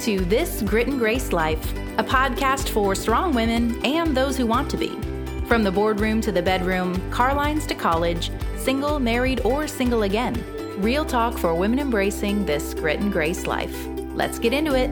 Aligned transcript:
to 0.00 0.24
This 0.24 0.62
Grit 0.62 0.88
and 0.88 0.98
Grace 0.98 1.30
Life, 1.30 1.72
a 1.98 2.02
podcast 2.02 2.70
for 2.70 2.94
strong 2.94 3.34
women 3.34 3.84
and 3.84 4.16
those 4.16 4.34
who 4.34 4.46
want 4.46 4.70
to 4.70 4.78
be. 4.78 4.88
From 5.46 5.62
the 5.62 5.70
boardroom 5.70 6.22
to 6.22 6.32
the 6.32 6.40
bedroom, 6.40 7.10
car 7.10 7.34
lines 7.34 7.66
to 7.66 7.74
college, 7.74 8.30
single, 8.56 8.98
married, 8.98 9.40
or 9.44 9.66
single 9.66 10.04
again. 10.04 10.42
Real 10.80 11.04
talk 11.04 11.36
for 11.36 11.54
women 11.54 11.78
embracing 11.78 12.46
this 12.46 12.72
grit 12.72 13.00
and 13.00 13.12
grace 13.12 13.46
life. 13.46 13.76
Let's 14.14 14.38
get 14.38 14.54
into 14.54 14.74
it. 14.74 14.88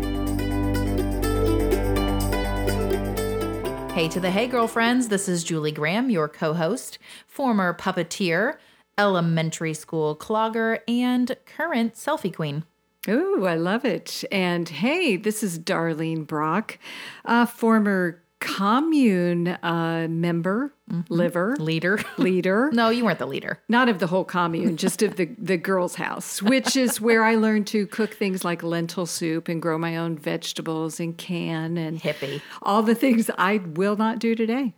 Hey 3.92 4.08
to 4.08 4.20
the 4.20 4.30
hey, 4.30 4.46
girlfriends. 4.46 5.08
This 5.08 5.26
is 5.26 5.42
Julie 5.42 5.72
Graham, 5.72 6.10
your 6.10 6.28
co 6.28 6.52
host, 6.52 6.98
former 7.26 7.72
puppeteer, 7.72 8.58
elementary 8.98 9.72
school 9.72 10.14
clogger, 10.14 10.80
and 10.86 11.34
current 11.46 11.94
selfie 11.94 12.34
queen. 12.34 12.64
Ooh, 13.08 13.46
I 13.46 13.54
love 13.54 13.84
it. 13.84 14.24
And 14.30 14.68
hey, 14.68 15.16
this 15.16 15.42
is 15.42 15.58
Darlene 15.58 16.26
Brock, 16.26 16.78
a 17.24 17.46
former 17.46 18.22
commune 18.40 19.48
uh, 19.48 20.06
member, 20.08 20.72
mm-hmm. 20.90 21.12
liver, 21.12 21.56
leader, 21.58 21.98
leader. 22.18 22.70
no, 22.72 22.88
you 22.90 23.04
weren't 23.04 23.18
the 23.18 23.26
leader. 23.26 23.60
Not 23.68 23.88
of 23.88 23.98
the 23.98 24.06
whole 24.06 24.24
commune, 24.24 24.76
just 24.76 25.02
of 25.02 25.16
the 25.16 25.26
the 25.38 25.56
girls' 25.56 25.94
house, 25.94 26.42
which 26.42 26.76
is 26.76 27.00
where 27.00 27.24
I 27.24 27.34
learned 27.34 27.66
to 27.68 27.86
cook 27.86 28.14
things 28.14 28.44
like 28.44 28.62
lentil 28.62 29.06
soup 29.06 29.48
and 29.48 29.60
grow 29.60 29.78
my 29.78 29.96
own 29.96 30.16
vegetables 30.16 31.00
and 31.00 31.16
can 31.16 31.76
and 31.76 32.00
hippie. 32.00 32.40
All 32.62 32.82
the 32.82 32.94
things 32.94 33.30
I 33.38 33.58
will 33.58 33.96
not 33.96 34.18
do 34.18 34.34
today. 34.34 34.74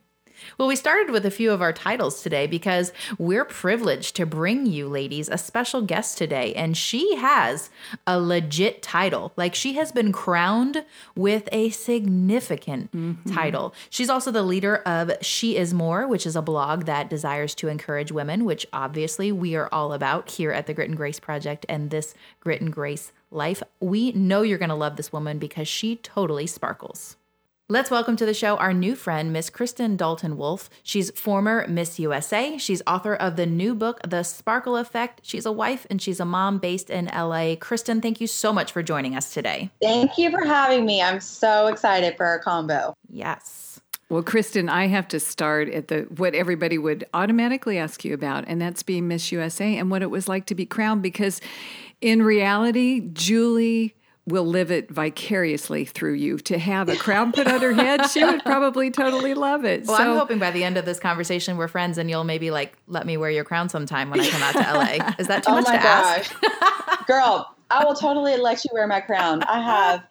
Well, 0.59 0.69
we 0.69 0.77
started 0.77 1.11
with 1.11 1.27
a 1.27 1.31
few 1.31 1.53
of 1.53 1.63
our 1.63 1.73
titles 1.73 2.23
today 2.23 2.47
because 2.47 2.93
we're 3.19 3.45
privileged 3.45 4.17
to 4.17 4.27
bring 4.27 4.67
you 4.67 4.89
ladies 4.89 5.29
a 5.29 5.39
special 5.39 5.83
guest 5.83 6.19
today. 6.19 6.55
And 6.55 6.77
she 6.77 7.17
has 7.17 7.71
a 8.07 8.21
legit 8.21 8.83
title. 8.83 9.33
Like 9.37 9.55
she 9.55 9.75
has 9.75 9.93
been 9.93 10.13
crowned 10.13 10.85
with 11.15 11.49
a 11.53 11.71
significant 11.71 12.93
mm-hmm. 12.93 13.35
title. 13.35 13.75
She's 13.91 14.11
also 14.11 14.31
the 14.31 14.43
leader 14.43 14.77
of 14.79 15.13
She 15.21 15.57
Is 15.57 15.75
More, 15.75 16.07
which 16.07 16.27
is 16.27 16.37
a 16.37 16.43
blog 16.43 16.85
that 16.85 17.11
desires 17.11 17.55
to 17.57 17.69
encourage 17.69 18.13
women, 18.13 18.45
which 18.45 18.67
obviously 18.73 19.33
we 19.33 19.55
are 19.57 19.69
all 19.73 19.93
about 19.93 20.31
here 20.31 20.53
at 20.53 20.67
the 20.67 20.75
Grit 20.75 20.89
and 20.89 20.97
Grace 20.97 21.21
Project 21.21 21.67
and 21.69 21.91
this 21.91 22.15
Grit 22.41 22.61
and 22.61 22.73
Grace 22.73 23.13
life. 23.31 23.63
We 23.81 24.13
know 24.13 24.43
you're 24.43 24.59
going 24.59 24.71
to 24.71 24.75
love 24.75 24.97
this 24.97 25.13
woman 25.13 25.39
because 25.39 25.69
she 25.69 25.97
totally 25.97 26.47
sparkles. 26.47 27.17
Let's 27.71 27.89
welcome 27.89 28.17
to 28.17 28.27
the 28.27 28.35
show 28.35 28.57
our 28.57 28.75
new 28.75 28.97
friend, 28.97 29.33
Miss 29.33 29.49
Kristen 29.49 29.97
Dalton 29.97 30.37
Wolfe. 30.37 30.69
She's 30.83 31.13
former 31.13 31.65
Miss 31.69 32.01
USA. 32.01 32.59
She's 32.59 32.83
author 32.85 33.15
of 33.15 33.37
the 33.37 33.47
new 33.47 33.77
book, 33.77 34.01
The 34.05 34.25
Sparkle 34.25 34.77
Effect. 34.77 35.21
She's 35.23 35.47
a 35.47 35.53
wife 35.53 35.87
and 35.89 36.03
she's 36.03 36.19
a 36.19 36.25
mom 36.25 36.59
based 36.59 36.91
in 36.91 37.09
LA. 37.15 37.55
Kristen, 37.55 38.01
thank 38.01 38.21
you 38.21 38.27
so 38.27 38.53
much 38.53 38.73
for 38.73 38.83
joining 38.83 39.15
us 39.15 39.33
today. 39.33 39.71
Thank 39.81 40.19
you 40.19 40.33
for 40.33 40.45
having 40.45 40.85
me. 40.85 41.01
I'm 41.01 41.21
so 41.21 41.69
excited 41.69 42.17
for 42.17 42.27
our 42.27 42.41
combo. 42.41 42.93
Yes. 43.09 43.81
Well, 44.09 44.25
Kristen, 44.25 44.69
I 44.69 44.89
have 44.89 45.07
to 45.07 45.21
start 45.21 45.69
at 45.69 45.87
the 45.87 46.09
what 46.17 46.35
everybody 46.35 46.77
would 46.77 47.05
automatically 47.15 47.79
ask 47.79 48.05
you 48.05 48.15
about, 48.15 48.47
and 48.49 48.61
that's 48.61 48.83
being 48.83 49.07
Miss 49.07 49.31
USA 49.31 49.77
and 49.77 49.93
what 49.93 50.03
it 50.03 50.11
was 50.11 50.27
like 50.27 50.47
to 50.47 50.57
be 50.57 50.67
crowned 50.67 51.05
because 51.05 51.41
in 52.01 52.25
reality, 52.25 53.09
Julie 53.13 53.95
will 54.31 54.47
live 54.47 54.71
it 54.71 54.91
vicariously 54.91 55.85
through 55.85 56.15
you. 56.15 56.39
To 56.39 56.59
have 56.59 56.89
a 56.89 56.97
crown 56.97 57.33
put 57.33 57.47
on 57.47 57.61
her 57.61 57.73
head, 57.73 58.07
she 58.11 58.25
would 58.25 58.43
probably 58.45 58.91
totally 58.91 59.35
love 59.35 59.65
it. 59.65 59.87
Well, 59.87 59.97
so, 59.97 60.03
I'm 60.03 60.17
hoping 60.17 60.39
by 60.39 60.51
the 60.51 60.65
end 60.65 60.77
of 60.77 60.85
this 60.85 60.99
conversation 60.99 61.57
we're 61.57 61.69
friends 61.69 61.99
and 61.99 62.09
you'll 62.09 62.25
maybe 62.25 62.51
like 62.51 62.77
let 62.87 63.07
me 63.07 63.17
wear 63.17 63.31
your 63.31 63.45
crown 63.45 63.69
sometime 63.69 64.11
when 64.11 64.21
I 64.21 64.29
come 64.29 64.43
out 64.43 64.53
to 64.53 64.61
LA. 64.61 65.15
Is 65.19 65.27
that 65.27 65.43
too 65.43 65.51
oh 65.51 65.57
much 65.57 65.67
to 65.67 65.73
gosh. 65.73 66.31
ask? 66.43 67.07
Girl, 67.07 67.55
I 67.71 67.85
will 67.85 67.95
totally 67.95 68.37
let 68.37 68.65
you 68.65 68.71
wear 68.73 68.87
my 68.87 69.01
crown. 69.01 69.43
I 69.45 69.61
have 69.61 70.05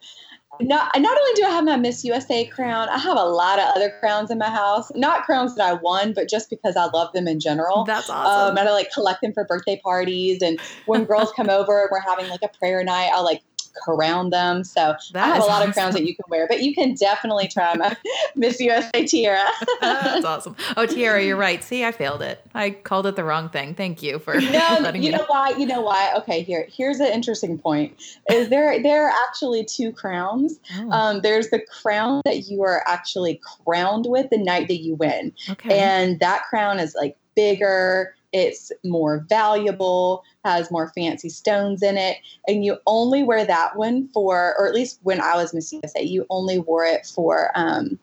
not 0.61 0.99
not 0.99 1.17
only 1.17 1.33
do 1.35 1.43
I 1.45 1.49
have 1.51 1.63
my 1.63 1.77
Miss 1.77 2.03
USA 2.03 2.45
crown, 2.45 2.89
I 2.89 2.97
have 2.97 3.17
a 3.17 3.23
lot 3.23 3.59
of 3.59 3.65
other 3.75 3.93
crowns 3.99 4.29
in 4.29 4.37
my 4.37 4.49
house. 4.49 4.91
Not 4.93 5.23
crowns 5.23 5.55
that 5.55 5.65
I 5.65 5.73
won, 5.73 6.13
but 6.13 6.27
just 6.27 6.49
because 6.49 6.75
I 6.75 6.85
love 6.85 7.13
them 7.13 7.27
in 7.27 7.39
general. 7.39 7.85
That's 7.85 8.09
awesome. 8.09 8.57
Um, 8.57 8.67
I 8.67 8.69
like 8.71 8.91
collect 8.91 9.21
them 9.21 9.33
for 9.33 9.45
birthday 9.45 9.79
parties, 9.81 10.41
and 10.41 10.59
when 10.85 11.05
girls 11.05 11.31
come 11.35 11.49
over 11.49 11.81
and 11.81 11.89
we're 11.91 12.01
having 12.01 12.27
like 12.29 12.41
a 12.43 12.49
prayer 12.49 12.83
night, 12.83 13.09
I'll 13.13 13.23
like 13.23 13.41
around 13.87 14.31
them. 14.31 14.63
So 14.63 14.95
that 15.13 15.23
I 15.23 15.27
have 15.27 15.37
a 15.37 15.45
lot 15.45 15.59
awesome. 15.59 15.69
of 15.69 15.75
crowns 15.75 15.95
that 15.95 16.05
you 16.05 16.15
can 16.15 16.25
wear, 16.29 16.47
but 16.47 16.61
you 16.61 16.73
can 16.73 16.93
definitely 16.95 17.47
try 17.47 17.75
my 17.75 17.95
Miss 18.35 18.59
USA 18.59 19.05
tiara. 19.05 19.45
That's 19.81 20.25
awesome. 20.25 20.55
Oh, 20.77 20.85
tiara, 20.85 21.23
you're 21.23 21.37
right. 21.37 21.63
See, 21.63 21.83
I 21.83 21.91
failed 21.91 22.21
it. 22.21 22.41
I 22.53 22.71
called 22.71 23.05
it 23.05 23.15
the 23.15 23.23
wrong 23.23 23.49
thing. 23.49 23.75
Thank 23.75 24.03
you 24.03 24.19
for 24.19 24.39
no. 24.39 24.77
letting 24.81 25.03
you 25.03 25.11
me 25.11 25.17
know 25.17 25.25
why? 25.27 25.51
You 25.51 25.65
know 25.65 25.81
why? 25.81 26.13
Okay, 26.17 26.41
here 26.41 26.67
here's 26.69 26.99
an 26.99 27.07
interesting 27.07 27.57
point. 27.57 27.95
Is 28.31 28.49
there 28.49 28.81
there 28.81 29.07
are 29.07 29.13
actually 29.27 29.65
two 29.65 29.91
crowns. 29.91 30.59
Oh. 30.75 30.91
Um, 30.91 31.21
there's 31.21 31.49
the 31.49 31.59
crown 31.59 32.21
that 32.25 32.49
you 32.49 32.63
are 32.63 32.83
actually 32.87 33.41
crowned 33.65 34.05
with 34.07 34.29
the 34.29 34.37
night 34.37 34.67
that 34.67 34.81
you 34.81 34.95
win, 34.95 35.33
okay. 35.49 35.79
and 35.79 36.19
that 36.19 36.43
crown 36.49 36.79
is 36.79 36.95
like 36.95 37.17
bigger 37.35 38.15
it's 38.31 38.71
more 38.83 39.25
valuable, 39.29 40.23
has 40.45 40.71
more 40.71 40.91
fancy 40.95 41.29
stones 41.29 41.81
in 41.81 41.97
it, 41.97 42.17
and 42.47 42.63
you 42.63 42.77
only 42.85 43.23
wear 43.23 43.45
that 43.45 43.75
one 43.75 44.09
for, 44.09 44.55
or 44.57 44.67
at 44.67 44.73
least 44.73 44.99
when 45.03 45.21
I 45.21 45.35
was 45.35 45.53
Miss 45.53 45.71
USA, 45.73 46.01
you 46.01 46.25
only 46.29 46.59
wore 46.59 46.85
it 46.85 47.05
for 47.05 47.51
um, 47.55 47.97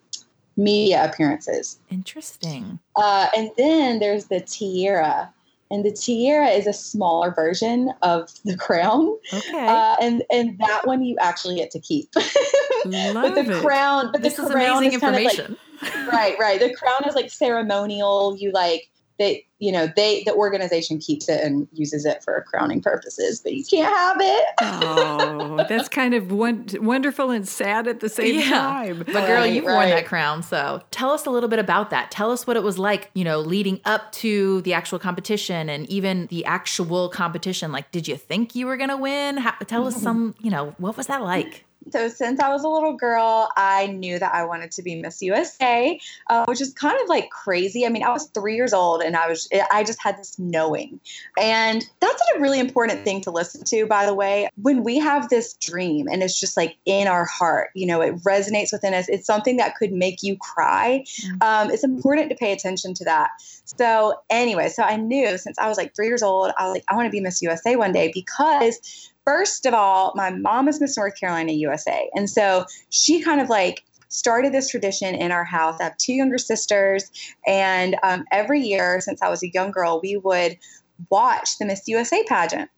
media 0.57 1.05
appearances. 1.05 1.79
Interesting. 1.91 2.79
Uh, 2.97 3.29
and 3.37 3.51
then 3.57 3.99
there's 3.99 4.27
the 4.27 4.41
tiara. 4.41 5.33
And 5.69 5.85
the 5.85 5.91
tiara 5.91 6.47
is 6.49 6.69
a 6.69 6.73
smaller 6.73 7.33
version 7.35 7.93
of 8.03 8.31
the 8.45 8.57
crown. 8.57 9.17
Okay. 9.33 9.67
Uh, 9.67 9.97
and 10.01 10.23
and 10.31 10.57
that 10.61 10.87
one 10.87 11.03
you 11.03 11.17
actually 11.19 11.57
get 11.57 11.73
to 11.73 11.81
keep. 11.81 12.09
Love 12.85 13.15
but 13.15 13.35
the 13.35 13.59
it. 13.59 13.63
crown, 13.65 14.11
but 14.13 14.23
this 14.23 14.37
the 14.37 14.45
is 14.45 14.51
crown 14.51 14.79
amazing 14.79 14.95
is 14.95 15.01
kind 15.01 15.17
information. 15.17 15.59
Of 15.83 15.83
like, 15.83 16.13
right, 16.13 16.39
right. 16.39 16.61
The 16.61 16.73
crown 16.73 17.09
is 17.09 17.17
like 17.17 17.31
ceremonial. 17.31 18.37
You 18.39 18.53
like 18.53 18.89
they 19.19 19.47
you 19.59 19.73
know 19.73 19.89
they 19.97 20.23
the 20.25 20.35
organization 20.35 20.99
keeps 20.99 21.29
it 21.29 21.43
and 21.43 21.67
uses 21.73 22.05
it 22.05 22.23
for 22.23 22.45
crowning 22.47 22.83
purposes 22.83 23.41
but 23.41 23.55
you 23.55 23.65
can't 23.65 23.95
have 23.95 24.17
it. 24.21 24.47
Oh 24.61 25.65
that's 25.69 25.89
kind 25.89 26.15
of 26.15 26.31
one, 26.31 26.67
wonderful 26.75 27.31
and 27.31 27.47
sad 27.47 27.89
at 27.89 28.01
the 28.01 28.09
same 28.09 28.41
yeah. 28.41 28.51
time. 28.51 28.99
But 28.99 29.07
girl 29.13 29.41
right, 29.41 29.53
you've 29.53 29.65
right. 29.65 29.75
worn 29.75 29.89
that 29.91 30.07
crown 30.07 30.43
so 30.43 30.83
tell 30.91 31.11
us 31.11 31.27
a 31.27 31.31
little 31.31 31.49
bit 31.49 31.59
about 31.59 31.91
that. 31.91 32.11
Tell 32.11 32.31
us 32.31 32.47
what 32.47 32.57
it 32.57 32.63
was 32.63 32.79
like 32.79 33.11
you 33.15 33.25
know 33.25 33.41
leading 33.41 33.81
up 33.85 34.13
to 34.13 34.61
the 34.63 34.73
actual 34.73 34.99
competition 34.99 35.69
and 35.69 35.89
even 35.89 36.27
the 36.27 36.45
actual 36.45 37.09
competition. 37.09 37.73
Like 37.73 37.91
did 37.93 38.09
you 38.09 38.17
think 38.17 38.55
you 38.55 38.67
were 38.67 38.77
going 38.77 38.91
to 38.91 38.97
win? 38.97 39.39
How, 39.39 39.53
tell 39.67 39.87
us 39.87 39.97
mm. 39.97 40.03
some 40.03 40.35
you 40.41 40.51
know 40.51 40.75
what 40.79 40.97
was 40.97 41.07
that 41.07 41.23
like 41.23 41.66
so 41.91 42.09
since 42.09 42.41
I 42.41 42.49
was 42.49 42.65
a 42.65 42.69
little 42.69 42.95
girl, 42.95 43.51
I 43.57 43.87
knew 43.89 44.19
that 44.19 44.35
I 44.35 44.45
wanted 44.45 44.71
to 44.73 44.83
be 44.83 44.97
Miss 44.97 45.23
USA, 45.23 46.01
uh, 46.29 46.45
which 46.47 46.61
is 46.61 46.73
kind 46.73 46.99
of 47.03 47.09
like 47.09 47.31
crazy. 47.31 47.87
I 47.87 47.89
mean, 47.89 48.03
I 48.03 48.11
was 48.11 48.27
three 48.29 48.57
years 48.57 48.73
old, 48.73 49.03
and 49.03 49.17
I 49.17 49.29
was 49.29 49.49
I 49.71 49.85
just 49.85 50.03
had 50.03 50.19
this 50.19 50.39
knowing, 50.39 51.01
and 51.39 51.85
that's 52.01 52.23
a 52.35 52.41
really 52.41 52.61
important 52.61 53.05
thing 53.05 53.21
to 53.23 53.31
listen 53.31 53.65
to. 53.65 53.87
By 53.87 54.07
the 54.07 54.15
way, 54.15 54.49
when 54.61 54.83
we 54.83 54.99
have 54.99 55.29
this 55.29 55.55
dream 55.55 56.09
and 56.09 56.23
it's 56.23 56.39
just 56.39 56.57
like 56.57 56.77
in 56.85 57.07
our 57.07 57.25
heart, 57.25 57.71
you 57.75 57.87
know, 57.87 58.01
it 58.01 58.17
resonates 58.23 58.73
within 58.73 58.95
us. 58.95 59.09
It's 59.09 59.27
something 59.27 59.57
that 59.59 59.77
could 59.77 59.93
make 59.93 60.23
you 60.23 60.37
cry. 60.37 61.05
Mm-hmm. 61.07 61.37
Um, 61.43 61.71
it's 61.71 61.85
important 61.85 62.31
to 62.31 62.37
pay 62.37 62.53
attention 62.53 62.95
to 62.95 63.05
that. 63.05 63.31
So 63.65 64.21
anyway, 64.31 64.69
so 64.69 64.83
I 64.83 64.97
knew 64.97 65.39
since 65.39 65.59
I 65.59 65.69
was 65.69 65.77
like 65.77 65.95
three 65.95 66.09
years 66.09 66.23
old, 66.23 66.53
I 66.59 66.65
was 66.67 66.75
like, 66.75 66.85
I 66.89 66.95
want 66.95 67.07
to 67.07 67.11
be 67.11 67.21
Miss 67.21 67.43
USA 67.43 67.77
one 67.77 67.93
day 67.93 68.11
because 68.13 69.11
first 69.27 69.67
of 69.67 69.75
all, 69.75 70.13
my 70.15 70.31
mom 70.31 70.69
is 70.69 70.81
Miss 70.81 70.97
North 70.97 71.19
Carolina 71.19 71.53
USA. 71.53 72.09
And 72.15 72.31
so 72.31 72.65
she 72.91 73.23
kind 73.23 73.41
of 73.41 73.49
like 73.49 73.85
started 74.09 74.55
this 74.55 74.71
tradition 74.71 75.15
in 75.15 75.33
our 75.33 75.45
house. 75.45 75.79
I 75.81 75.85
have 75.85 75.97
two 75.99 76.13
younger 76.13 76.39
sisters. 76.39 77.11
And 77.47 77.97
um, 78.03 78.25
every 78.33 78.61
year 78.61 79.01
since 79.01 79.21
I 79.21 79.29
was 79.29 79.43
a 79.43 79.51
young 79.53 79.73
girl, 79.73 80.01
we 80.03 80.17
would 80.17 80.57
watch 81.11 81.59
the 81.59 81.67
Miss 81.67 81.83
USA 81.87 82.23
pageant. 82.25 82.71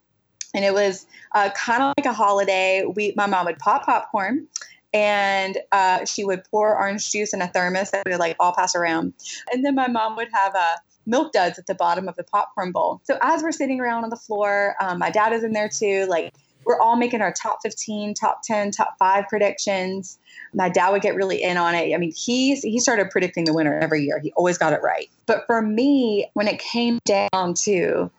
And 0.55 0.65
it 0.65 0.73
was 0.73 1.07
uh, 1.35 1.51
kind 1.55 1.83
of 1.83 1.93
like 1.99 2.07
a 2.07 2.13
holiday. 2.13 2.85
We, 2.97 3.13
my 3.17 3.27
mom 3.27 3.45
would 3.45 3.59
pop 3.59 3.85
popcorn 3.85 4.49
and 4.95 5.59
uh, 5.73 6.07
she 6.07 6.25
would 6.25 6.43
pour 6.51 6.75
orange 6.79 7.13
juice 7.13 7.35
in 7.35 7.43
a 7.43 7.49
thermos 7.49 7.91
that 7.91 8.05
we 8.07 8.13
would 8.13 8.21
like 8.21 8.37
all 8.41 8.55
pass 8.55 8.75
around. 8.75 9.13
And 9.53 9.63
then 9.65 9.75
my 9.75 9.89
mom 9.89 10.17
would 10.17 10.29
have 10.33 10.55
a 10.55 10.77
milk 11.09 11.33
duds 11.33 11.59
at 11.59 11.67
the 11.67 11.75
bottom 11.75 12.09
of 12.09 12.15
the 12.17 12.23
popcorn 12.23 12.71
bowl. 12.71 13.01
So 13.05 13.19
as 13.23 13.43
we're 13.43 13.53
sitting 13.53 13.81
around 13.81 14.05
on 14.05 14.11
the 14.11 14.17
floor, 14.17 14.77
um, 14.81 14.99
my 14.99 15.11
dad 15.11 15.33
is 15.33 15.43
in 15.43 15.53
there 15.53 15.69
too. 15.69 16.07
Like 16.09 16.35
we're 16.65 16.79
all 16.79 16.97
making 16.97 17.23
our 17.23 17.33
top 17.33 17.61
15, 17.63 18.15
top 18.15 18.43
10, 18.45 18.73
top 18.73 18.97
five 18.99 19.27
predictions. 19.29 20.19
My 20.53 20.69
dad 20.69 20.91
would 20.91 21.03
get 21.03 21.15
really 21.15 21.43
in 21.43 21.57
on 21.57 21.75
it. 21.75 21.95
I 21.95 21.97
mean, 21.97 22.13
he's 22.15 22.63
he 22.63 22.79
started 22.79 23.11
predicting 23.11 23.45
the 23.45 23.55
winner 23.55 23.79
every 23.79 24.05
year. 24.05 24.21
He 24.21 24.33
always 24.33 24.59
got 24.59 24.73
it 24.73 24.83
right. 24.83 25.09
But 25.27 25.47
for 25.47 25.63
me, 25.63 26.31
when 26.35 26.47
it 26.47 26.59
came 26.59 27.01
down 27.05 27.55
to 27.63 28.11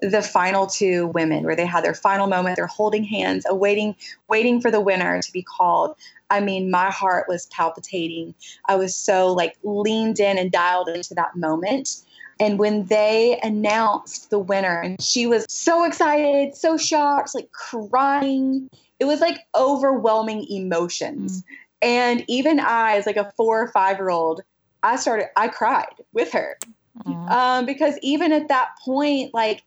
the 0.00 0.22
final 0.22 0.66
two 0.66 1.06
women 1.08 1.44
where 1.44 1.56
they 1.56 1.64
had 1.64 1.84
their 1.84 1.94
final 1.94 2.26
moment 2.26 2.56
they're 2.56 2.66
holding 2.66 3.04
hands 3.04 3.46
awaiting 3.48 3.94
waiting 4.28 4.60
for 4.60 4.70
the 4.70 4.80
winner 4.80 5.22
to 5.22 5.32
be 5.32 5.42
called 5.42 5.94
i 6.30 6.40
mean 6.40 6.70
my 6.70 6.90
heart 6.90 7.26
was 7.28 7.46
palpitating 7.46 8.34
i 8.66 8.74
was 8.74 8.94
so 8.94 9.32
like 9.32 9.56
leaned 9.62 10.18
in 10.18 10.36
and 10.36 10.50
dialed 10.50 10.88
into 10.88 11.14
that 11.14 11.36
moment 11.36 12.02
and 12.40 12.58
when 12.58 12.86
they 12.86 13.38
announced 13.42 14.30
the 14.30 14.38
winner, 14.38 14.80
and 14.80 15.00
she 15.00 15.26
was 15.26 15.46
so 15.48 15.84
excited, 15.84 16.54
so 16.56 16.76
shocked, 16.76 17.34
like 17.34 17.50
crying. 17.52 18.68
it 18.98 19.04
was 19.04 19.20
like 19.20 19.40
overwhelming 19.56 20.46
emotions. 20.50 21.40
Mm. 21.40 21.44
And 21.82 22.24
even 22.28 22.60
I, 22.60 22.96
as 22.96 23.06
like 23.06 23.16
a 23.16 23.32
four 23.36 23.62
or 23.62 23.68
five 23.68 23.98
year 23.98 24.10
old, 24.10 24.42
I 24.82 24.96
started, 24.96 25.26
I 25.36 25.48
cried 25.48 25.94
with 26.12 26.32
her. 26.32 26.58
Um, 27.06 27.66
because 27.66 27.98
even 28.02 28.32
at 28.32 28.48
that 28.48 28.70
point, 28.84 29.34
like 29.34 29.64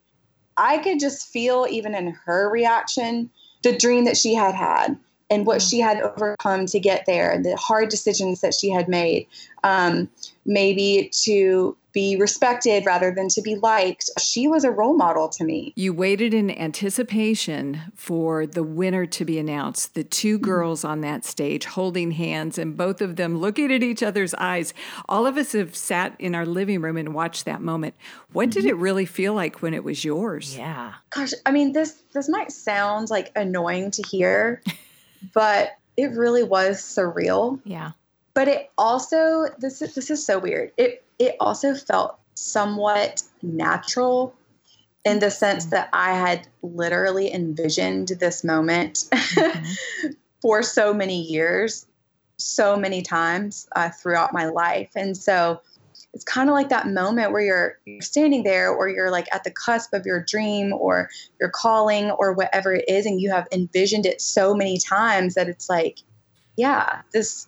I 0.57 0.77
could 0.77 0.99
just 0.99 1.27
feel, 1.27 1.67
even 1.69 1.93
in 1.93 2.11
her 2.25 2.49
reaction, 2.49 3.29
the 3.63 3.77
dream 3.77 4.05
that 4.05 4.17
she 4.17 4.33
had 4.33 4.55
had 4.55 4.97
and 5.29 5.45
what 5.45 5.61
she 5.61 5.79
had 5.79 5.99
overcome 6.01 6.65
to 6.67 6.79
get 6.79 7.05
there 7.05 7.31
and 7.31 7.43
the 7.43 7.55
hard 7.57 7.89
decisions 7.89 8.41
that 8.41 8.53
she 8.53 8.69
had 8.69 8.87
made 8.87 9.27
um, 9.63 10.09
maybe 10.45 11.11
to 11.23 11.75
be 11.97 12.15
respected 12.15 12.85
rather 12.85 13.11
than 13.11 13.27
to 13.27 13.41
be 13.41 13.55
liked 13.55 14.09
she 14.19 14.47
was 14.47 14.63
a 14.63 14.69
role 14.69 14.95
model 14.95 15.27
to 15.27 15.43
me 15.43 15.73
you 15.75 15.91
waited 15.91 16.33
in 16.33 16.51
anticipation 16.51 17.79
for 17.95 18.45
the 18.45 18.63
winner 18.63 19.05
to 19.05 19.25
be 19.25 19.39
announced 19.39 19.95
the 19.95 20.03
2 20.03 20.35
mm-hmm. 20.35 20.43
girls 20.45 20.83
on 20.83 21.01
that 21.01 21.25
stage 21.25 21.65
holding 21.65 22.11
hands 22.11 22.57
and 22.57 22.77
both 22.77 23.01
of 23.01 23.15
them 23.15 23.37
looking 23.37 23.71
at 23.71 23.81
each 23.81 24.03
other's 24.03 24.33
eyes 24.35 24.73
all 25.09 25.25
of 25.25 25.37
us 25.37 25.53
have 25.53 25.75
sat 25.75 26.15
in 26.19 26.35
our 26.35 26.45
living 26.45 26.81
room 26.81 26.97
and 26.97 27.13
watched 27.13 27.45
that 27.45 27.61
moment 27.61 27.95
what 28.31 28.49
did 28.49 28.59
mm-hmm. 28.59 28.69
it 28.69 28.77
really 28.77 29.05
feel 29.05 29.33
like 29.33 29.61
when 29.61 29.73
it 29.73 29.83
was 29.83 30.05
yours 30.05 30.55
yeah 30.55 30.93
gosh 31.09 31.33
i 31.45 31.51
mean 31.51 31.73
this 31.73 32.03
this 32.13 32.29
might 32.29 32.51
sound 32.51 33.09
like 33.09 33.31
annoying 33.35 33.89
to 33.89 34.03
hear 34.03 34.61
but 35.33 35.77
it 35.97 36.11
really 36.11 36.43
was 36.43 36.77
surreal. 36.77 37.59
Yeah. 37.65 37.91
But 38.35 38.47
it 38.47 38.71
also 38.77 39.47
this 39.57 39.81
is 39.81 39.95
this 39.95 40.11
is 40.11 40.23
so 40.23 40.37
weird. 40.37 40.71
It 40.77 41.03
it 41.19 41.35
also 41.39 41.73
felt 41.73 42.19
somewhat 42.35 43.23
natural 43.41 44.35
in 45.05 45.19
the 45.19 45.31
sense 45.31 45.65
mm-hmm. 45.65 45.71
that 45.71 45.89
I 45.93 46.13
had 46.13 46.47
literally 46.61 47.33
envisioned 47.33 48.09
this 48.09 48.43
moment 48.43 49.05
mm-hmm. 49.11 50.09
for 50.41 50.61
so 50.61 50.93
many 50.93 51.21
years, 51.21 51.85
so 52.37 52.77
many 52.77 53.01
times 53.01 53.67
uh, 53.75 53.89
throughout 53.89 54.33
my 54.33 54.45
life. 54.45 54.91
And 54.95 55.15
so 55.15 55.61
it's 56.13 56.23
kind 56.23 56.49
of 56.49 56.53
like 56.53 56.69
that 56.69 56.87
moment 56.87 57.31
where 57.31 57.41
you're 57.41 57.79
you're 57.85 58.01
standing 58.01 58.43
there 58.43 58.71
or 58.71 58.89
you're 58.89 59.11
like 59.11 59.27
at 59.33 59.43
the 59.43 59.51
cusp 59.51 59.93
of 59.93 60.05
your 60.05 60.23
dream 60.23 60.73
or 60.73 61.09
your 61.39 61.49
calling 61.49 62.11
or 62.11 62.33
whatever 62.33 62.73
it 62.73 62.85
is 62.87 63.05
and 63.05 63.21
you 63.21 63.29
have 63.29 63.47
envisioned 63.51 64.05
it 64.05 64.21
so 64.21 64.55
many 64.55 64.79
times 64.79 65.35
that 65.35 65.47
it's 65.47 65.69
like 65.69 65.99
yeah 66.55 67.01
this 67.13 67.47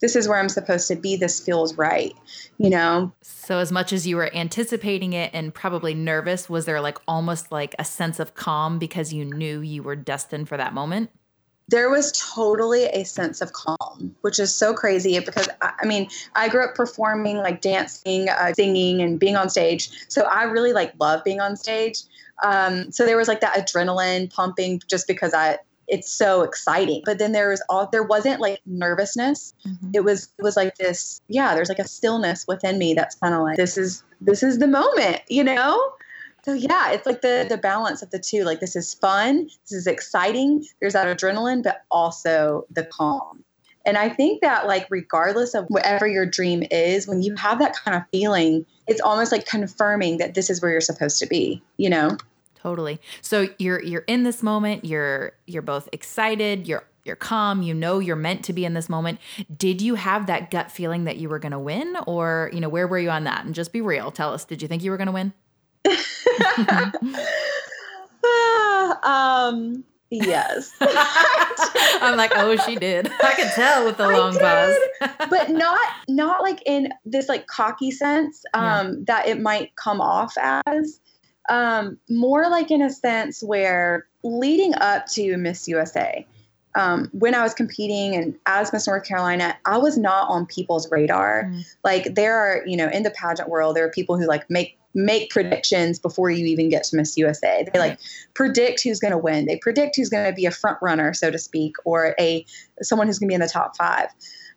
this 0.00 0.16
is 0.16 0.28
where 0.28 0.38
I'm 0.38 0.48
supposed 0.48 0.88
to 0.88 0.96
be 0.96 1.16
this 1.16 1.44
feels 1.44 1.74
right 1.74 2.14
you 2.58 2.70
know 2.70 3.12
so 3.22 3.58
as 3.58 3.72
much 3.72 3.92
as 3.92 4.06
you 4.06 4.16
were 4.16 4.34
anticipating 4.34 5.12
it 5.12 5.30
and 5.34 5.54
probably 5.54 5.94
nervous 5.94 6.48
was 6.48 6.66
there 6.66 6.80
like 6.80 6.98
almost 7.08 7.50
like 7.52 7.74
a 7.78 7.84
sense 7.84 8.20
of 8.20 8.34
calm 8.34 8.78
because 8.78 9.12
you 9.12 9.24
knew 9.24 9.60
you 9.60 9.82
were 9.82 9.96
destined 9.96 10.48
for 10.48 10.56
that 10.56 10.74
moment 10.74 11.10
there 11.68 11.88
was 11.88 12.12
totally 12.12 12.84
a 12.84 13.04
sense 13.04 13.40
of 13.40 13.52
calm, 13.52 14.14
which 14.20 14.38
is 14.38 14.54
so 14.54 14.74
crazy 14.74 15.18
because 15.20 15.48
I 15.62 15.86
mean, 15.86 16.08
I 16.34 16.48
grew 16.48 16.64
up 16.64 16.74
performing, 16.74 17.38
like 17.38 17.60
dancing, 17.60 18.28
uh, 18.28 18.52
singing, 18.52 19.00
and 19.00 19.18
being 19.18 19.36
on 19.36 19.48
stage. 19.48 19.90
So 20.08 20.22
I 20.22 20.44
really 20.44 20.72
like 20.72 20.92
love 21.00 21.24
being 21.24 21.40
on 21.40 21.56
stage. 21.56 22.02
Um, 22.42 22.90
so 22.92 23.06
there 23.06 23.16
was 23.16 23.28
like 23.28 23.40
that 23.40 23.54
adrenaline 23.54 24.32
pumping 24.32 24.82
just 24.88 25.06
because 25.06 25.32
I 25.32 25.58
it's 25.88 26.12
so 26.12 26.42
exciting. 26.42 27.02
But 27.04 27.18
then 27.18 27.32
there 27.32 27.50
was 27.50 27.62
all 27.68 27.88
there 27.90 28.02
wasn't 28.02 28.40
like 28.40 28.60
nervousness. 28.66 29.54
Mm-hmm. 29.66 29.90
It 29.94 30.04
was 30.04 30.32
it 30.38 30.42
was 30.42 30.56
like 30.56 30.76
this, 30.76 31.20
yeah, 31.28 31.54
there's 31.54 31.68
like 31.68 31.78
a 31.78 31.88
stillness 31.88 32.46
within 32.46 32.78
me 32.78 32.94
that's 32.94 33.14
kind 33.16 33.34
of 33.34 33.42
like 33.42 33.56
this 33.56 33.76
is 33.76 34.02
this 34.20 34.42
is 34.42 34.58
the 34.58 34.66
moment, 34.66 35.22
you 35.28 35.44
know? 35.44 35.92
So 36.44 36.52
yeah, 36.52 36.92
it's 36.92 37.06
like 37.06 37.22
the 37.22 37.46
the 37.48 37.56
balance 37.56 38.02
of 38.02 38.10
the 38.10 38.18
two. 38.18 38.44
Like 38.44 38.60
this 38.60 38.76
is 38.76 38.94
fun, 38.94 39.44
this 39.62 39.72
is 39.72 39.86
exciting. 39.86 40.64
There's 40.80 40.92
that 40.92 41.06
adrenaline, 41.06 41.62
but 41.62 41.84
also 41.90 42.66
the 42.70 42.84
calm. 42.84 43.44
And 43.86 43.98
I 43.98 44.08
think 44.08 44.40
that 44.40 44.66
like 44.66 44.86
regardless 44.90 45.54
of 45.54 45.66
whatever 45.68 46.06
your 46.06 46.24
dream 46.24 46.62
is, 46.70 47.06
when 47.06 47.22
you 47.22 47.34
have 47.36 47.58
that 47.58 47.76
kind 47.76 47.96
of 47.96 48.02
feeling, 48.10 48.64
it's 48.86 49.00
almost 49.00 49.30
like 49.30 49.46
confirming 49.46 50.18
that 50.18 50.34
this 50.34 50.48
is 50.48 50.62
where 50.62 50.70
you're 50.70 50.80
supposed 50.80 51.18
to 51.20 51.26
be, 51.26 51.62
you 51.76 51.90
know? 51.90 52.16
Totally. 52.64 52.98
So 53.20 53.48
you're 53.58 53.82
you're 53.82 54.04
in 54.06 54.22
this 54.22 54.42
moment, 54.42 54.86
you're 54.86 55.32
you're 55.46 55.60
both 55.60 55.86
excited, 55.92 56.66
you're 56.66 56.84
you're 57.04 57.14
calm, 57.14 57.60
you 57.60 57.74
know 57.74 57.98
you're 57.98 58.16
meant 58.16 58.42
to 58.46 58.54
be 58.54 58.64
in 58.64 58.72
this 58.72 58.88
moment. 58.88 59.20
Did 59.54 59.82
you 59.82 59.96
have 59.96 60.28
that 60.28 60.50
gut 60.50 60.72
feeling 60.72 61.04
that 61.04 61.18
you 61.18 61.28
were 61.28 61.38
going 61.38 61.52
to 61.52 61.58
win 61.58 61.94
or, 62.06 62.48
you 62.54 62.60
know, 62.60 62.70
where 62.70 62.88
were 62.88 62.98
you 62.98 63.10
on 63.10 63.24
that? 63.24 63.44
And 63.44 63.54
just 63.54 63.70
be 63.70 63.82
real. 63.82 64.10
Tell 64.10 64.32
us, 64.32 64.46
did 64.46 64.62
you 64.62 64.68
think 64.68 64.82
you 64.82 64.90
were 64.90 64.96
going 64.96 65.08
to 65.08 65.12
win? 65.12 65.34
um, 69.04 69.84
yes. 70.10 70.72
I'm 70.80 72.16
like, 72.16 72.32
oh, 72.34 72.56
she 72.64 72.76
did. 72.76 73.12
I 73.22 73.34
could 73.34 73.50
tell 73.54 73.84
with 73.84 73.98
the 73.98 74.08
long 74.08 74.38
pause. 74.38 74.74
but 75.28 75.50
not 75.50 75.86
not 76.08 76.40
like 76.40 76.62
in 76.64 76.94
this 77.04 77.28
like 77.28 77.46
cocky 77.46 77.90
sense 77.90 78.42
um, 78.54 78.64
yeah. 78.64 78.92
that 79.06 79.28
it 79.28 79.42
might 79.42 79.76
come 79.76 80.00
off 80.00 80.32
as. 80.38 81.00
Um, 81.48 81.98
more 82.08 82.48
like 82.48 82.70
in 82.70 82.80
a 82.80 82.90
sense 82.90 83.42
where 83.42 84.06
leading 84.22 84.74
up 84.76 85.06
to 85.08 85.36
Miss 85.36 85.68
USA, 85.68 86.26
um, 86.74 87.08
when 87.12 87.34
I 87.34 87.42
was 87.42 87.54
competing 87.54 88.16
and 88.16 88.34
as 88.46 88.72
Miss 88.72 88.86
North 88.86 89.04
Carolina, 89.04 89.56
I 89.64 89.78
was 89.78 89.96
not 89.96 90.28
on 90.28 90.46
people's 90.46 90.90
radar. 90.90 91.44
Mm. 91.44 91.64
Like 91.84 92.14
there 92.14 92.36
are, 92.36 92.62
you 92.66 92.76
know, 92.76 92.88
in 92.88 93.02
the 93.02 93.10
pageant 93.10 93.48
world, 93.48 93.76
there 93.76 93.84
are 93.84 93.90
people 93.90 94.18
who 94.18 94.26
like 94.26 94.48
make 94.50 94.78
make 94.94 95.30
predictions 95.30 95.98
before 95.98 96.30
you 96.30 96.46
even 96.46 96.68
get 96.68 96.84
to 96.84 96.96
Miss 96.96 97.16
USA. 97.16 97.66
They 97.72 97.78
like 97.78 97.98
predict 98.34 98.82
who's 98.82 99.00
going 99.00 99.10
to 99.10 99.18
win. 99.18 99.46
They 99.46 99.56
predict 99.56 99.96
who's 99.96 100.08
going 100.08 100.26
to 100.26 100.32
be 100.32 100.46
a 100.46 100.52
front 100.52 100.78
runner, 100.80 101.12
so 101.12 101.30
to 101.30 101.38
speak, 101.38 101.74
or 101.84 102.14
a 102.18 102.46
someone 102.80 103.08
who's 103.08 103.18
going 103.18 103.28
to 103.28 103.32
be 103.32 103.34
in 103.34 103.40
the 103.40 103.48
top 103.48 103.76
five. 103.76 104.08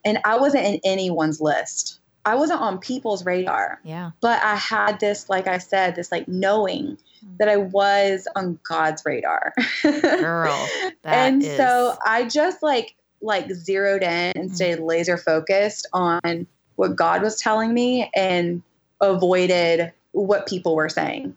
And 0.06 0.20
I 0.26 0.38
wasn't 0.38 0.66
in 0.66 0.80
anyone's 0.84 1.42
list. 1.42 2.00
I 2.28 2.36
wasn't 2.36 2.60
on 2.60 2.80
people's 2.80 3.26
radar. 3.26 3.80
Yeah. 3.86 4.12
But 4.20 4.44
I 4.44 4.56
had 4.56 5.00
this, 5.00 5.30
like 5.30 5.48
I 5.48 5.60
said, 5.60 5.96
this 5.96 6.12
like 6.12 6.28
knowing 6.28 6.98
mm. 7.26 7.38
that 7.40 7.48
I 7.48 7.56
was 7.56 8.28
on 8.36 8.60
God's 8.68 9.02
radar. 9.06 9.54
Girl. 9.82 10.68
and 11.06 11.42
is... 11.42 11.56
so 11.56 11.96
I 12.06 12.28
just 12.28 12.62
like 12.62 12.96
like 13.22 13.50
zeroed 13.54 14.04
in 14.04 14.34
and 14.36 14.52
mm. 14.52 14.56
stayed 14.56 14.80
laser 14.80 15.18
focused 15.18 15.88
on 15.94 16.48
what 16.76 16.98
God 16.98 17.22
was 17.22 17.40
telling 17.40 17.74
me 17.74 18.12
and 18.14 18.62
avoided 19.00 19.94
what 20.12 20.48
people 20.48 20.76
were 20.76 20.90
saying 20.90 21.34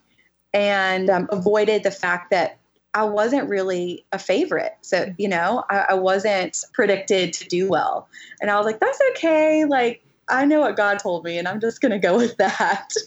and 0.53 1.09
um, 1.09 1.29
avoided 1.31 1.85
the 1.85 1.93
fact 1.93 2.33
that 2.33 2.59
I 2.95 3.05
wasn't 3.05 3.49
really 3.49 4.05
a 4.11 4.19
favorite. 4.19 4.77
So, 4.81 5.15
you 5.17 5.29
know, 5.29 5.63
I, 5.71 5.87
I, 5.91 5.95
wasn't 5.95 6.65
predicted 6.73 7.33
to 7.35 7.45
do 7.47 7.69
well. 7.69 8.09
And 8.41 8.51
I 8.51 8.57
was 8.57 8.67
like, 8.67 8.81
that's 8.81 8.99
okay. 9.13 9.65
Like, 9.65 10.03
I 10.31 10.45
know 10.45 10.61
what 10.61 10.77
God 10.77 10.99
told 10.99 11.25
me, 11.25 11.39
and 11.39 11.49
I'm 11.49 11.61
just 11.61 11.81
going 11.81 11.93
to 11.93 11.99
go 11.99 12.17
with 12.17 12.37
that. 12.39 12.93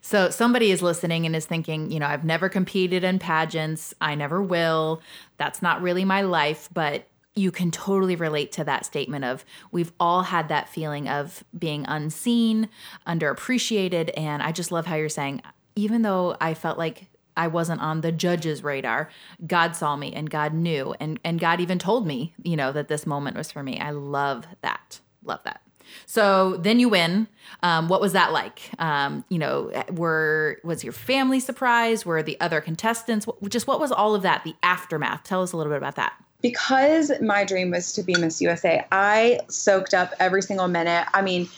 So, 0.00 0.30
somebody 0.30 0.70
is 0.70 0.80
listening 0.80 1.26
and 1.26 1.36
is 1.36 1.44
thinking, 1.44 1.90
you 1.90 1.98
know, 1.98 2.06
I've 2.06 2.24
never 2.24 2.48
competed 2.48 3.04
in 3.04 3.18
pageants. 3.18 3.92
I 4.00 4.14
never 4.14 4.42
will. 4.42 5.02
That's 5.36 5.60
not 5.60 5.82
really 5.82 6.04
my 6.04 6.22
life. 6.22 6.68
But 6.72 7.06
you 7.34 7.50
can 7.50 7.70
totally 7.70 8.16
relate 8.16 8.50
to 8.52 8.64
that 8.64 8.84
statement 8.84 9.24
of 9.24 9.44
we've 9.70 9.92
all 10.00 10.22
had 10.22 10.48
that 10.48 10.68
feeling 10.68 11.08
of 11.08 11.44
being 11.58 11.84
unseen, 11.86 12.68
underappreciated. 13.06 14.10
And 14.16 14.42
I 14.42 14.52
just 14.52 14.72
love 14.72 14.86
how 14.86 14.96
you're 14.96 15.08
saying, 15.08 15.42
even 15.76 16.02
though 16.02 16.36
I 16.40 16.54
felt 16.54 16.78
like 16.78 17.06
I 17.36 17.46
wasn't 17.46 17.80
on 17.80 18.00
the 18.00 18.10
judge's 18.10 18.64
radar, 18.64 19.10
God 19.46 19.76
saw 19.76 19.94
me 19.94 20.12
and 20.12 20.28
God 20.28 20.52
knew. 20.52 20.94
And, 20.98 21.20
and 21.22 21.38
God 21.38 21.60
even 21.60 21.78
told 21.78 22.06
me, 22.06 22.34
you 22.42 22.56
know, 22.56 22.72
that 22.72 22.88
this 22.88 23.06
moment 23.06 23.36
was 23.36 23.52
for 23.52 23.62
me. 23.62 23.78
I 23.78 23.90
love 23.90 24.46
that. 24.62 25.00
Love 25.22 25.42
that. 25.44 25.62
So 26.06 26.56
then 26.56 26.80
you 26.80 26.88
win. 26.88 27.28
Um, 27.62 27.88
what 27.88 28.00
was 28.00 28.12
that 28.12 28.32
like? 28.32 28.70
Um, 28.78 29.24
you 29.28 29.38
know, 29.38 29.72
were 29.90 30.58
was 30.64 30.84
your 30.84 30.92
family 30.92 31.40
surprised? 31.40 32.04
Were 32.04 32.22
the 32.22 32.38
other 32.40 32.60
contestants? 32.60 33.26
Just 33.48 33.66
what 33.66 33.80
was 33.80 33.92
all 33.92 34.14
of 34.14 34.22
that? 34.22 34.44
The 34.44 34.54
aftermath. 34.62 35.24
Tell 35.24 35.42
us 35.42 35.52
a 35.52 35.56
little 35.56 35.72
bit 35.72 35.78
about 35.78 35.96
that 35.96 36.12
because 36.40 37.10
my 37.20 37.44
dream 37.44 37.70
was 37.70 37.92
to 37.94 38.02
be 38.02 38.14
Miss 38.14 38.40
USA, 38.40 38.84
I 38.92 39.40
soaked 39.48 39.94
up 39.94 40.14
every 40.20 40.42
single 40.42 40.68
minute. 40.68 41.06
I 41.12 41.22
mean, 41.22 41.48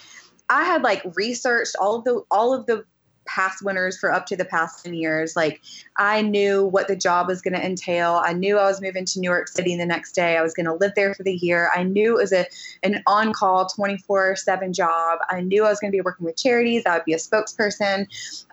I 0.48 0.64
had 0.64 0.82
like 0.82 1.02
researched 1.14 1.76
all 1.80 1.96
of 1.96 2.04
the 2.04 2.22
all 2.30 2.54
of 2.54 2.66
the 2.66 2.84
past 3.26 3.62
winners 3.62 3.98
for 3.98 4.12
up 4.12 4.26
to 4.26 4.36
the 4.36 4.44
past 4.44 4.84
10 4.84 4.94
years. 4.94 5.36
Like 5.36 5.62
I 5.96 6.22
knew 6.22 6.64
what 6.64 6.88
the 6.88 6.96
job 6.96 7.28
was 7.28 7.40
going 7.40 7.54
to 7.54 7.64
entail. 7.64 8.20
I 8.24 8.32
knew 8.32 8.58
I 8.58 8.64
was 8.64 8.80
moving 8.80 9.04
to 9.04 9.20
New 9.20 9.28
York 9.28 9.48
City 9.48 9.76
the 9.76 9.86
next 9.86 10.12
day. 10.12 10.36
I 10.36 10.42
was 10.42 10.54
going 10.54 10.66
to 10.66 10.74
live 10.74 10.92
there 10.96 11.14
for 11.14 11.22
the 11.22 11.34
year. 11.34 11.70
I 11.74 11.82
knew 11.82 12.18
it 12.18 12.22
was 12.22 12.32
a 12.32 12.46
an 12.82 13.02
on-call 13.06 13.68
24/7 13.68 14.74
job. 14.74 15.20
I 15.28 15.40
knew 15.40 15.64
I 15.64 15.70
was 15.70 15.80
going 15.80 15.92
to 15.92 15.96
be 15.96 16.00
working 16.00 16.26
with 16.26 16.36
charities. 16.36 16.84
I 16.86 16.94
would 16.96 17.04
be 17.04 17.14
a 17.14 17.18
spokesperson. 17.18 18.06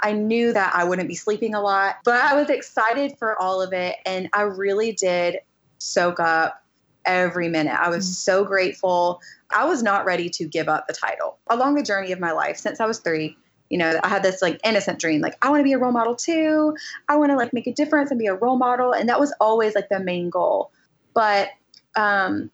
I 0.03 0.11
knew 0.11 0.53
that 0.53 0.75
I 0.75 0.83
wouldn't 0.83 1.07
be 1.07 1.15
sleeping 1.15 1.55
a 1.55 1.61
lot, 1.61 1.95
but 2.03 2.21
I 2.21 2.35
was 2.35 2.49
excited 2.49 3.17
for 3.17 3.39
all 3.41 3.61
of 3.61 3.73
it 3.73 3.95
and 4.05 4.29
I 4.33 4.41
really 4.41 4.91
did 4.91 5.37
soak 5.79 6.19
up 6.19 6.63
every 7.05 7.47
minute. 7.49 7.73
I 7.79 7.89
was 7.89 8.05
mm-hmm. 8.05 8.13
so 8.13 8.45
grateful. 8.45 9.21
I 9.55 9.65
was 9.65 9.81
not 9.81 10.05
ready 10.05 10.29
to 10.29 10.45
give 10.45 10.67
up 10.67 10.87
the 10.87 10.93
title. 10.93 11.37
Along 11.47 11.75
the 11.75 11.83
journey 11.83 12.11
of 12.11 12.19
my 12.19 12.31
life, 12.31 12.57
since 12.57 12.79
I 12.79 12.85
was 12.85 12.99
three, 12.99 13.37
you 13.69 13.77
know, 13.77 13.99
I 14.03 14.07
had 14.07 14.23
this 14.23 14.41
like 14.41 14.59
innocent 14.63 14.99
dream, 14.99 15.21
like 15.21 15.37
I 15.41 15.49
want 15.49 15.59
to 15.59 15.63
be 15.63 15.73
a 15.73 15.77
role 15.77 15.91
model 15.91 16.15
too. 16.15 16.75
I 17.07 17.17
want 17.17 17.31
to 17.31 17.35
like 17.35 17.53
make 17.53 17.67
a 17.67 17.73
difference 17.73 18.11
and 18.11 18.19
be 18.19 18.27
a 18.27 18.35
role 18.35 18.57
model. 18.57 18.93
And 18.93 19.09
that 19.09 19.19
was 19.19 19.33
always 19.39 19.75
like 19.75 19.89
the 19.89 19.99
main 19.99 20.29
goal. 20.29 20.71
But 21.13 21.49
um, 21.95 22.51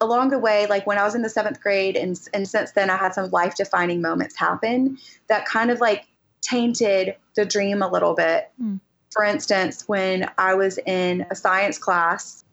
along 0.00 0.30
the 0.30 0.38
way, 0.38 0.66
like 0.66 0.86
when 0.86 0.98
I 0.98 1.04
was 1.04 1.14
in 1.14 1.22
the 1.22 1.28
seventh 1.28 1.60
grade, 1.60 1.96
and, 1.96 2.18
and 2.32 2.48
since 2.48 2.72
then, 2.72 2.90
I 2.90 2.96
had 2.96 3.14
some 3.14 3.30
life 3.30 3.54
defining 3.54 4.00
moments 4.00 4.36
happen 4.36 4.98
that 5.28 5.46
kind 5.46 5.70
of 5.70 5.80
like 5.80 6.06
tainted 6.40 7.16
the 7.34 7.44
dream 7.44 7.82
a 7.82 7.90
little 7.90 8.14
bit. 8.14 8.50
Mm. 8.62 8.80
For 9.10 9.24
instance, 9.24 9.84
when 9.86 10.30
I 10.38 10.54
was 10.54 10.78
in 10.78 11.26
a 11.30 11.34
science 11.34 11.78
class 11.78 12.44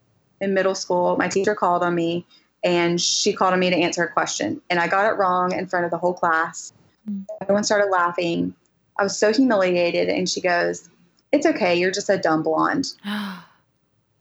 in 0.41 0.53
middle 0.53 0.75
school, 0.75 1.17
my 1.17 1.27
teacher 1.27 1.55
called 1.55 1.83
on 1.83 1.93
me 1.93 2.25
and 2.63 2.99
she 2.99 3.33
called 3.33 3.53
on 3.53 3.59
me 3.59 3.69
to 3.69 3.75
answer 3.75 4.03
a 4.03 4.11
question. 4.11 4.61
And 4.69 4.79
I 4.79 4.87
got 4.87 5.11
it 5.11 5.17
wrong 5.17 5.51
in 5.51 5.67
front 5.67 5.85
of 5.85 5.91
the 5.91 5.97
whole 5.97 6.13
class. 6.13 6.71
Mm. 7.09 7.25
Everyone 7.41 7.63
started 7.63 7.89
laughing. 7.89 8.55
I 8.97 9.03
was 9.03 9.17
so 9.17 9.33
humiliated. 9.33 10.09
And 10.09 10.29
she 10.29 10.41
goes, 10.41 10.89
It's 11.31 11.45
okay. 11.45 11.75
You're 11.75 11.91
just 11.91 12.09
a 12.09 12.17
dumb 12.17 12.43
blonde. 12.43 12.93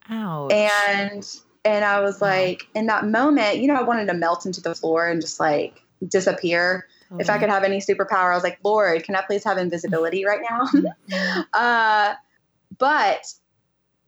Ouch. 0.09 0.53
And 0.53 1.27
and 1.65 1.85
I 1.85 2.01
was 2.01 2.21
like, 2.21 2.67
in 2.75 2.87
that 2.87 3.07
moment, 3.07 3.59
you 3.59 3.69
know, 3.69 3.77
I 3.77 3.83
wanted 3.83 4.07
to 4.07 4.15
melt 4.15 4.47
into 4.47 4.61
the 4.61 4.75
floor 4.75 5.07
and 5.07 5.21
just 5.21 5.39
like 5.39 5.81
disappear. 6.09 6.87
If 7.19 7.29
I 7.29 7.37
could 7.37 7.51
have 7.51 7.63
any 7.63 7.79
superpower, 7.79 8.33
I 8.33 8.35
was 8.35 8.43
like, 8.43 8.59
Lord, 8.65 9.05
can 9.05 9.15
I 9.15 9.21
please 9.21 9.45
have 9.45 9.59
invisibility 9.59 10.25
right 10.25 10.41
now? 10.49 10.61
Mm-hmm. 10.65 11.41
uh, 11.53 12.15
but 12.79 13.35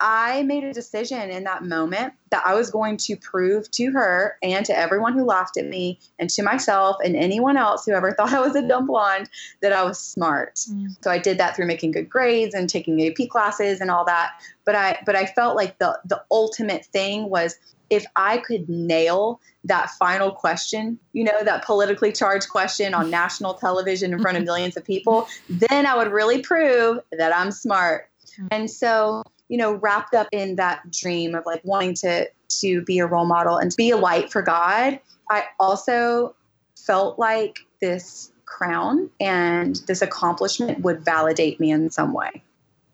I 0.01 0.43
made 0.43 0.65
a 0.65 0.73
decision 0.73 1.31
in 1.31 1.45
that 1.45 1.65
moment 1.65 2.15
that 2.31 2.43
I 2.45 2.55
was 2.55 2.71
going 2.71 2.97
to 2.99 3.17
prove 3.17 3.71
to 3.73 3.93
her 3.93 4.37
and 4.43 4.67
to 4.67 4.77
everyone 4.77 5.13
who 5.13 5.25
laughed 5.25 5.57
at 5.57 5.67
me 5.67 6.01
and 6.19 6.29
to 6.31 6.43
myself 6.43 6.97
and 7.05 7.15
anyone 7.15 7.57
else 7.57 7.87
who 7.87 7.93
ever 7.93 8.13
thought 8.17 8.33
I 8.33 8.41
was 8.41 8.57
a 8.57 8.67
dumb 8.67 8.87
blonde 8.87 9.31
that 9.63 9.73
I 9.73 9.85
was 9.85 9.99
smart. 9.99 10.57
Mm. 10.57 10.97
So 11.03 11.11
I 11.11 11.19
did 11.19 11.39
that 11.39 11.55
through 11.55 11.67
making 11.67 11.93
good 11.93 12.11
grades 12.11 12.55
and 12.55 12.69
taking 12.69 13.07
AP 13.07 13.29
classes 13.29 13.81
and 13.81 13.91
all 13.91 14.05
that. 14.07 14.33
But 14.65 14.75
I 14.75 14.99
but 15.07 15.15
I 15.17 15.27
felt 15.27 15.57
like 15.57 15.79
the 15.79 15.99
the 16.05 16.23
ultimate 16.31 16.85
thing 16.87 17.31
was 17.31 17.57
if 17.91 18.05
I 18.17 18.39
could 18.39 18.69
nail 18.69 19.41
that 19.65 19.91
final 19.91 20.33
question, 20.33 20.99
you 21.13 21.25
know, 21.25 21.45
that 21.45 21.65
politically 21.65 22.13
charged 22.13 22.49
question 22.49 22.95
on 22.95 23.11
national 23.23 23.55
television 23.55 24.13
in 24.13 24.21
front 24.21 24.37
of 24.37 24.45
millions 24.51 24.77
of 24.77 24.85
people, 24.85 25.29
then 25.49 25.87
I 25.87 25.97
would 25.97 26.11
really 26.11 26.43
prove 26.43 26.99
that 27.13 27.35
I'm 27.35 27.53
smart. 27.53 28.09
Mm. 28.39 28.49
And 28.51 28.71
so 28.71 29.23
you 29.49 29.57
know, 29.57 29.75
wrapped 29.75 30.15
up 30.15 30.29
in 30.33 30.57
that 30.57 30.91
dream 30.91 31.35
of 31.35 31.45
like 31.47 31.61
wanting 31.65 31.95
to 31.95 32.29
to 32.61 32.83
be 32.83 32.99
a 32.99 33.07
role 33.07 33.27
model 33.27 33.57
and 33.57 33.75
be 33.77 33.91
a 33.91 33.97
light 33.97 34.31
for 34.31 34.43
God, 34.43 35.01
I 35.31 35.45
also 35.59 36.35
felt 36.77 37.19
like 37.19 37.61
this 37.81 38.31
crown 38.47 39.11
and 39.21 39.77
this 39.87 40.03
accomplishment 40.03 40.81
would 40.81 41.05
validate 41.05 41.59
me 41.59 41.71
in 41.71 41.91
some 41.91 42.13
way 42.13 42.43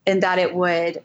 and 0.07 0.23
that 0.23 0.39
it 0.39 0.55
would 0.55 1.03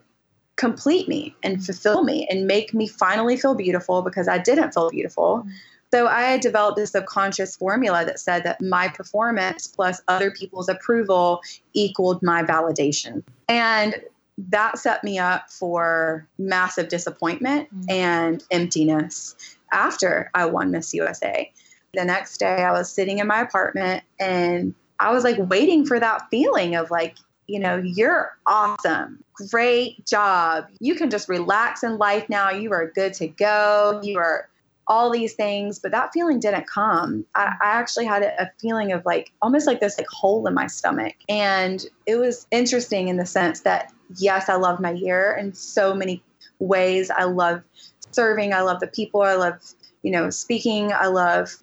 complete 0.55 1.07
me 1.07 1.35
and 1.43 1.63
fulfill 1.65 2.03
me 2.03 2.27
and 2.29 2.47
make 2.47 2.73
me 2.73 2.87
finally 2.87 3.35
feel 3.35 3.55
beautiful 3.55 4.01
because 4.01 4.27
I 4.27 4.37
didn't 4.37 4.73
feel 4.73 4.89
beautiful. 4.89 5.45
So 5.91 6.07
I 6.07 6.21
had 6.21 6.41
developed 6.41 6.77
this 6.77 6.91
subconscious 6.91 7.55
formula 7.55 8.05
that 8.05 8.19
said 8.19 8.43
that 8.43 8.61
my 8.61 8.87
performance 8.87 9.67
plus 9.67 10.01
other 10.07 10.31
people's 10.31 10.69
approval 10.69 11.41
equaled 11.73 12.23
my 12.23 12.43
validation. 12.43 13.23
And 13.47 13.95
that 14.37 14.77
set 14.77 15.03
me 15.03 15.17
up 15.17 15.49
for 15.49 16.27
massive 16.37 16.89
disappointment 16.89 17.69
mm-hmm. 17.73 17.89
and 17.89 18.43
emptiness 18.51 19.35
after 19.71 20.29
I 20.33 20.45
won 20.45 20.71
Miss 20.71 20.93
USA. 20.93 21.51
The 21.93 22.05
next 22.05 22.37
day, 22.37 22.63
I 22.63 22.71
was 22.71 22.91
sitting 22.91 23.19
in 23.19 23.27
my 23.27 23.39
apartment 23.39 24.03
and 24.19 24.75
I 24.99 25.11
was 25.11 25.23
like 25.23 25.37
waiting 25.37 25.85
for 25.85 25.99
that 25.99 26.27
feeling 26.29 26.75
of 26.75 26.91
like, 26.91 27.15
you 27.47 27.59
know, 27.59 27.77
you're 27.77 28.37
awesome. 28.45 29.23
Great 29.49 30.05
job. 30.05 30.67
You 30.79 30.95
can 30.95 31.09
just 31.09 31.29
relax 31.29 31.83
in 31.83 31.97
life 31.97 32.27
now. 32.27 32.49
You 32.49 32.71
are 32.73 32.91
good 32.93 33.13
to 33.15 33.27
go. 33.27 34.01
You 34.03 34.17
are 34.17 34.49
all 34.87 35.09
these 35.11 35.33
things, 35.33 35.79
but 35.79 35.91
that 35.91 36.11
feeling 36.13 36.39
didn't 36.39 36.67
come. 36.67 37.25
I, 37.33 37.53
I 37.61 37.71
actually 37.71 38.05
had 38.05 38.21
a, 38.21 38.43
a, 38.43 38.51
feeling 38.59 38.91
of 38.91 39.03
like 39.05 39.31
almost 39.41 39.65
like 39.65 39.79
this 39.79 39.97
like 39.97 40.07
hole 40.07 40.45
in 40.47 40.53
my 40.53 40.67
stomach. 40.67 41.15
And 41.27 41.83
it 42.05 42.17
was 42.17 42.45
interesting 42.51 43.07
in 43.07 43.17
the 43.17 43.25
sense 43.25 43.61
that 43.61 43.91
yes, 44.17 44.49
I 44.49 44.55
love 44.55 44.79
my 44.79 44.91
year 44.91 45.35
in 45.39 45.53
so 45.53 45.93
many 45.93 46.23
ways. 46.59 47.09
I 47.09 47.23
love 47.23 47.63
serving. 48.11 48.53
I 48.53 48.61
love 48.61 48.79
the 48.79 48.87
people. 48.87 49.21
I 49.21 49.35
love, 49.35 49.61
you 50.03 50.11
know, 50.11 50.29
speaking. 50.29 50.91
I 50.93 51.07
love 51.07 51.55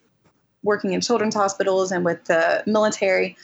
working 0.62 0.92
in 0.92 1.00
children's 1.00 1.34
hospitals 1.34 1.92
and 1.92 2.04
with 2.04 2.24
the 2.24 2.62
military. 2.66 3.36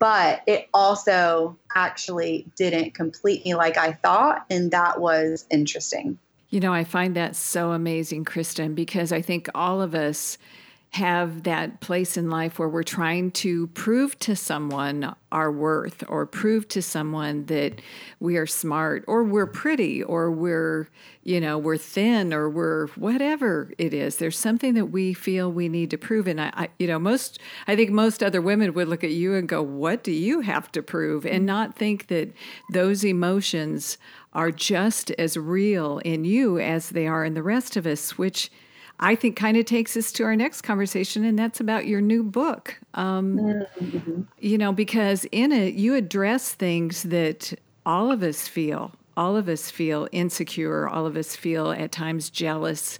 But 0.00 0.42
it 0.46 0.68
also 0.74 1.56
actually 1.74 2.46
didn't 2.56 2.94
complete 2.94 3.44
me 3.44 3.54
like 3.54 3.76
I 3.76 3.92
thought. 3.92 4.44
And 4.50 4.70
that 4.72 5.00
was 5.00 5.46
interesting. 5.50 6.18
You 6.50 6.60
know, 6.60 6.72
I 6.72 6.84
find 6.84 7.16
that 7.16 7.36
so 7.36 7.72
amazing, 7.72 8.24
Kristen, 8.24 8.74
because 8.74 9.12
I 9.12 9.22
think 9.22 9.48
all 9.54 9.80
of 9.80 9.94
us 9.94 10.38
have 10.94 11.42
that 11.42 11.80
place 11.80 12.16
in 12.16 12.30
life 12.30 12.56
where 12.56 12.68
we're 12.68 12.84
trying 12.84 13.28
to 13.28 13.66
prove 13.68 14.16
to 14.20 14.36
someone 14.36 15.12
our 15.32 15.50
worth 15.50 16.04
or 16.06 16.24
prove 16.24 16.68
to 16.68 16.80
someone 16.80 17.44
that 17.46 17.80
we 18.20 18.36
are 18.36 18.46
smart 18.46 19.04
or 19.08 19.24
we're 19.24 19.44
pretty 19.44 20.04
or 20.04 20.30
we're 20.30 20.88
you 21.24 21.40
know 21.40 21.58
we're 21.58 21.76
thin 21.76 22.32
or 22.32 22.48
we're 22.48 22.86
whatever 22.90 23.72
it 23.76 23.92
is. 23.92 24.18
There's 24.18 24.38
something 24.38 24.74
that 24.74 24.86
we 24.86 25.12
feel 25.14 25.50
we 25.50 25.68
need 25.68 25.90
to 25.90 25.98
prove. 25.98 26.28
And 26.28 26.40
I, 26.40 26.52
I 26.54 26.68
you 26.78 26.86
know 26.86 27.00
most 27.00 27.40
i 27.66 27.74
think 27.74 27.90
most 27.90 28.22
other 28.22 28.40
women 28.40 28.72
would 28.74 28.86
look 28.86 29.02
at 29.02 29.10
you 29.10 29.34
and 29.34 29.48
go 29.48 29.62
what 29.62 30.04
do 30.04 30.12
you 30.12 30.42
have 30.42 30.70
to 30.72 30.82
prove? 30.82 31.26
and 31.26 31.44
not 31.44 31.74
think 31.74 32.06
that 32.06 32.32
those 32.72 33.04
emotions 33.04 33.98
are 34.32 34.52
just 34.52 35.10
as 35.12 35.36
real 35.36 35.98
in 36.04 36.24
you 36.24 36.60
as 36.60 36.90
they 36.90 37.08
are 37.08 37.24
in 37.24 37.34
the 37.34 37.42
rest 37.42 37.76
of 37.76 37.84
us 37.84 38.16
which 38.16 38.50
I 39.00 39.14
think 39.14 39.36
kind 39.36 39.56
of 39.56 39.64
takes 39.64 39.96
us 39.96 40.12
to 40.12 40.24
our 40.24 40.36
next 40.36 40.62
conversation, 40.62 41.24
and 41.24 41.38
that's 41.38 41.60
about 41.60 41.86
your 41.86 42.00
new 42.00 42.22
book. 42.22 42.78
Um, 42.94 43.38
mm-hmm. 43.38 44.22
You 44.38 44.58
know, 44.58 44.72
because 44.72 45.26
in 45.32 45.52
it, 45.52 45.74
you 45.74 45.94
address 45.94 46.52
things 46.52 47.04
that 47.04 47.52
all 47.84 48.10
of 48.10 48.22
us 48.22 48.46
feel. 48.46 48.92
All 49.16 49.36
of 49.36 49.48
us 49.48 49.70
feel 49.70 50.08
insecure. 50.12 50.88
All 50.88 51.06
of 51.06 51.16
us 51.16 51.36
feel 51.36 51.70
at 51.70 51.92
times 51.92 52.30
jealous, 52.30 52.98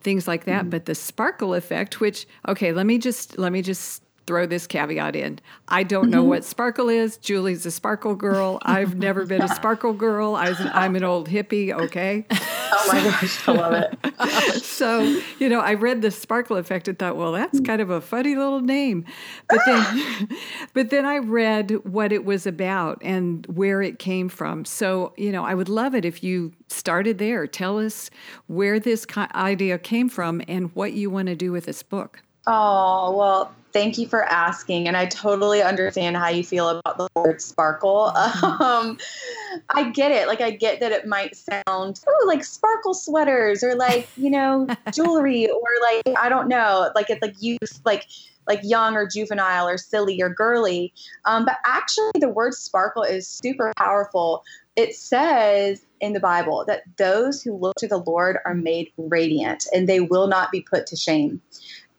things 0.00 0.28
like 0.28 0.44
that. 0.44 0.62
Mm-hmm. 0.62 0.70
But 0.70 0.86
the 0.86 0.94
sparkle 0.94 1.54
effect, 1.54 2.00
which 2.00 2.26
okay, 2.48 2.72
let 2.72 2.86
me 2.86 2.98
just 2.98 3.38
let 3.38 3.52
me 3.52 3.62
just 3.62 4.03
throw 4.26 4.46
this 4.46 4.66
caveat 4.66 5.16
in. 5.16 5.38
I 5.68 5.82
don't 5.82 6.10
know 6.10 6.20
mm-hmm. 6.20 6.30
what 6.30 6.44
sparkle 6.44 6.88
is. 6.88 7.16
Julie's 7.18 7.66
a 7.66 7.70
sparkle 7.70 8.14
girl. 8.14 8.58
I've 8.62 8.96
never 8.96 9.26
been 9.26 9.42
a 9.42 9.48
sparkle 9.48 9.92
girl. 9.92 10.34
I 10.34 10.54
am 10.84 10.96
an 10.96 11.04
old 11.04 11.28
hippie, 11.28 11.72
okay? 11.72 12.26
Oh 12.76 12.92
my 12.92 13.04
gosh, 13.04 13.48
I 13.48 13.52
love 13.52 13.72
it. 13.72 14.62
so, 14.64 15.00
you 15.38 15.48
know, 15.48 15.60
I 15.60 15.74
read 15.74 16.02
the 16.02 16.10
sparkle 16.10 16.56
effect 16.56 16.88
and 16.88 16.98
thought, 16.98 17.16
well, 17.16 17.30
that's 17.30 17.60
kind 17.60 17.80
of 17.80 17.88
a 17.88 18.00
funny 18.00 18.34
little 18.34 18.60
name. 18.60 19.04
But 19.48 19.60
then 19.64 20.28
but 20.74 20.90
then 20.90 21.06
I 21.06 21.18
read 21.18 21.70
what 21.84 22.12
it 22.12 22.24
was 22.24 22.46
about 22.46 23.00
and 23.02 23.46
where 23.46 23.80
it 23.80 23.98
came 23.98 24.28
from. 24.28 24.64
So, 24.64 25.12
you 25.16 25.30
know, 25.30 25.44
I 25.44 25.54
would 25.54 25.68
love 25.68 25.94
it 25.94 26.04
if 26.04 26.24
you 26.24 26.52
started 26.68 27.18
there. 27.18 27.46
Tell 27.46 27.78
us 27.78 28.10
where 28.48 28.80
this 28.80 29.06
idea 29.16 29.78
came 29.78 30.08
from 30.08 30.42
and 30.48 30.74
what 30.74 30.94
you 30.94 31.10
want 31.10 31.28
to 31.28 31.36
do 31.36 31.52
with 31.52 31.66
this 31.66 31.82
book. 31.82 32.22
Oh, 32.46 33.16
well, 33.16 33.54
thank 33.72 33.98
you 33.98 34.06
for 34.06 34.22
asking. 34.24 34.86
And 34.86 34.96
I 34.96 35.06
totally 35.06 35.62
understand 35.62 36.16
how 36.16 36.28
you 36.28 36.44
feel 36.44 36.68
about 36.68 36.96
the 36.96 37.08
word 37.14 37.42
sparkle. 37.42 38.12
Mm-hmm. 38.44 38.62
Um, 38.62 38.98
I 39.70 39.90
get 39.90 40.10
it. 40.10 40.26
Like, 40.26 40.40
I 40.40 40.50
get 40.50 40.80
that 40.80 40.92
it 40.92 41.06
might 41.06 41.36
sound 41.36 42.00
oh, 42.06 42.24
like 42.26 42.44
sparkle 42.44 42.92
sweaters 42.92 43.62
or 43.62 43.74
like, 43.74 44.08
you 44.16 44.30
know, 44.30 44.66
jewelry 44.92 45.48
or 45.48 45.68
like, 45.82 46.16
I 46.18 46.28
don't 46.28 46.48
know, 46.48 46.90
like 46.94 47.10
it's 47.10 47.22
like 47.22 47.34
youth, 47.40 47.80
like, 47.84 48.06
like 48.46 48.60
young 48.62 48.96
or 48.96 49.06
juvenile 49.06 49.68
or 49.68 49.78
silly 49.78 50.20
or 50.20 50.28
girly. 50.28 50.92
Um, 51.24 51.44
but 51.44 51.56
actually, 51.64 52.12
the 52.20 52.28
word 52.28 52.54
sparkle 52.54 53.02
is 53.02 53.28
super 53.28 53.72
powerful. 53.76 54.42
It 54.76 54.94
says 54.94 55.84
in 56.00 56.12
the 56.12 56.20
Bible 56.20 56.64
that 56.66 56.82
those 56.96 57.42
who 57.42 57.56
look 57.56 57.76
to 57.76 57.88
the 57.88 57.98
Lord 57.98 58.38
are 58.44 58.54
made 58.54 58.90
radiant 58.96 59.66
and 59.72 59.88
they 59.88 60.00
will 60.00 60.26
not 60.26 60.50
be 60.50 60.60
put 60.60 60.86
to 60.88 60.96
shame. 60.96 61.40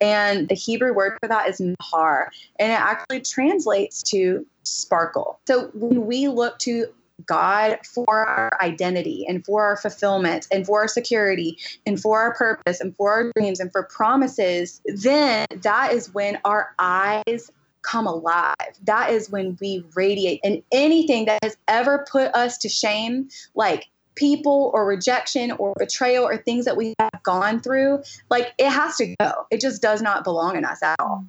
And 0.00 0.48
the 0.48 0.54
Hebrew 0.54 0.92
word 0.92 1.18
for 1.20 1.28
that 1.28 1.48
is 1.48 1.60
nahar, 1.60 2.28
and 2.58 2.72
it 2.72 2.78
actually 2.78 3.20
translates 3.20 4.02
to 4.04 4.46
sparkle. 4.62 5.40
So 5.46 5.70
when 5.74 6.06
we 6.06 6.28
look 6.28 6.58
to 6.60 6.86
God 7.24 7.78
for 7.86 8.08
our 8.08 8.50
identity 8.60 9.24
and 9.26 9.44
for 9.44 9.64
our 9.64 9.76
fulfillment 9.76 10.46
and 10.52 10.66
for 10.66 10.80
our 10.80 10.88
security 10.88 11.58
and 11.86 12.00
for 12.00 12.20
our 12.20 12.34
purpose 12.34 12.80
and 12.80 12.94
for 12.94 13.10
our 13.10 13.32
dreams 13.36 13.58
and 13.58 13.72
for 13.72 13.84
promises, 13.84 14.82
then 14.84 15.46
that 15.62 15.92
is 15.92 16.12
when 16.12 16.38
our 16.44 16.74
eyes 16.78 17.50
come 17.82 18.06
alive. 18.06 18.54
That 18.84 19.10
is 19.10 19.30
when 19.30 19.56
we 19.60 19.84
radiate. 19.94 20.40
And 20.44 20.62
anything 20.72 21.26
that 21.26 21.38
has 21.42 21.56
ever 21.68 22.04
put 22.10 22.34
us 22.34 22.58
to 22.58 22.68
shame, 22.68 23.28
like 23.54 23.86
people 24.16 24.70
or 24.74 24.84
rejection 24.86 25.52
or 25.52 25.72
betrayal 25.78 26.24
or 26.24 26.36
things 26.36 26.64
that 26.64 26.76
we 26.76 26.94
have 26.98 27.22
gone 27.22 27.60
through, 27.60 28.02
like 28.30 28.52
it 28.58 28.70
has 28.70 28.96
to 28.96 29.14
go. 29.20 29.46
It 29.50 29.60
just 29.60 29.80
does 29.80 30.02
not 30.02 30.24
belong 30.24 30.56
in 30.56 30.64
us 30.64 30.82
at 30.82 30.96
all. 30.98 31.24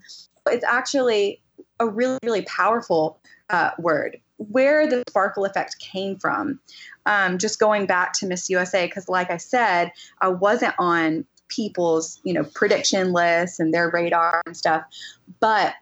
It's 0.49 0.65
actually 0.65 1.41
a 1.79 1.87
really, 1.87 2.17
really 2.23 2.41
powerful 2.43 3.19
uh, 3.49 3.71
word. 3.77 4.17
where 4.37 4.87
the 4.87 5.03
sparkle 5.09 5.45
effect 5.45 5.79
came 5.79 6.15
from. 6.17 6.59
Um, 7.05 7.37
just 7.37 7.59
going 7.59 7.87
back 7.87 8.13
to 8.13 8.27
Miss 8.27 8.49
USA, 8.49 8.85
because 8.85 9.09
like 9.09 9.31
I 9.31 9.37
said, 9.37 9.91
I 10.21 10.27
wasn't 10.29 10.75
on 10.77 11.25
people's 11.47 12.19
you 12.23 12.33
know 12.33 12.43
prediction 12.43 13.13
lists 13.13 13.59
and 13.59 13.73
their 13.73 13.89
radar 13.89 14.41
and 14.45 14.55
stuff, 14.55 14.83
but 15.39 15.73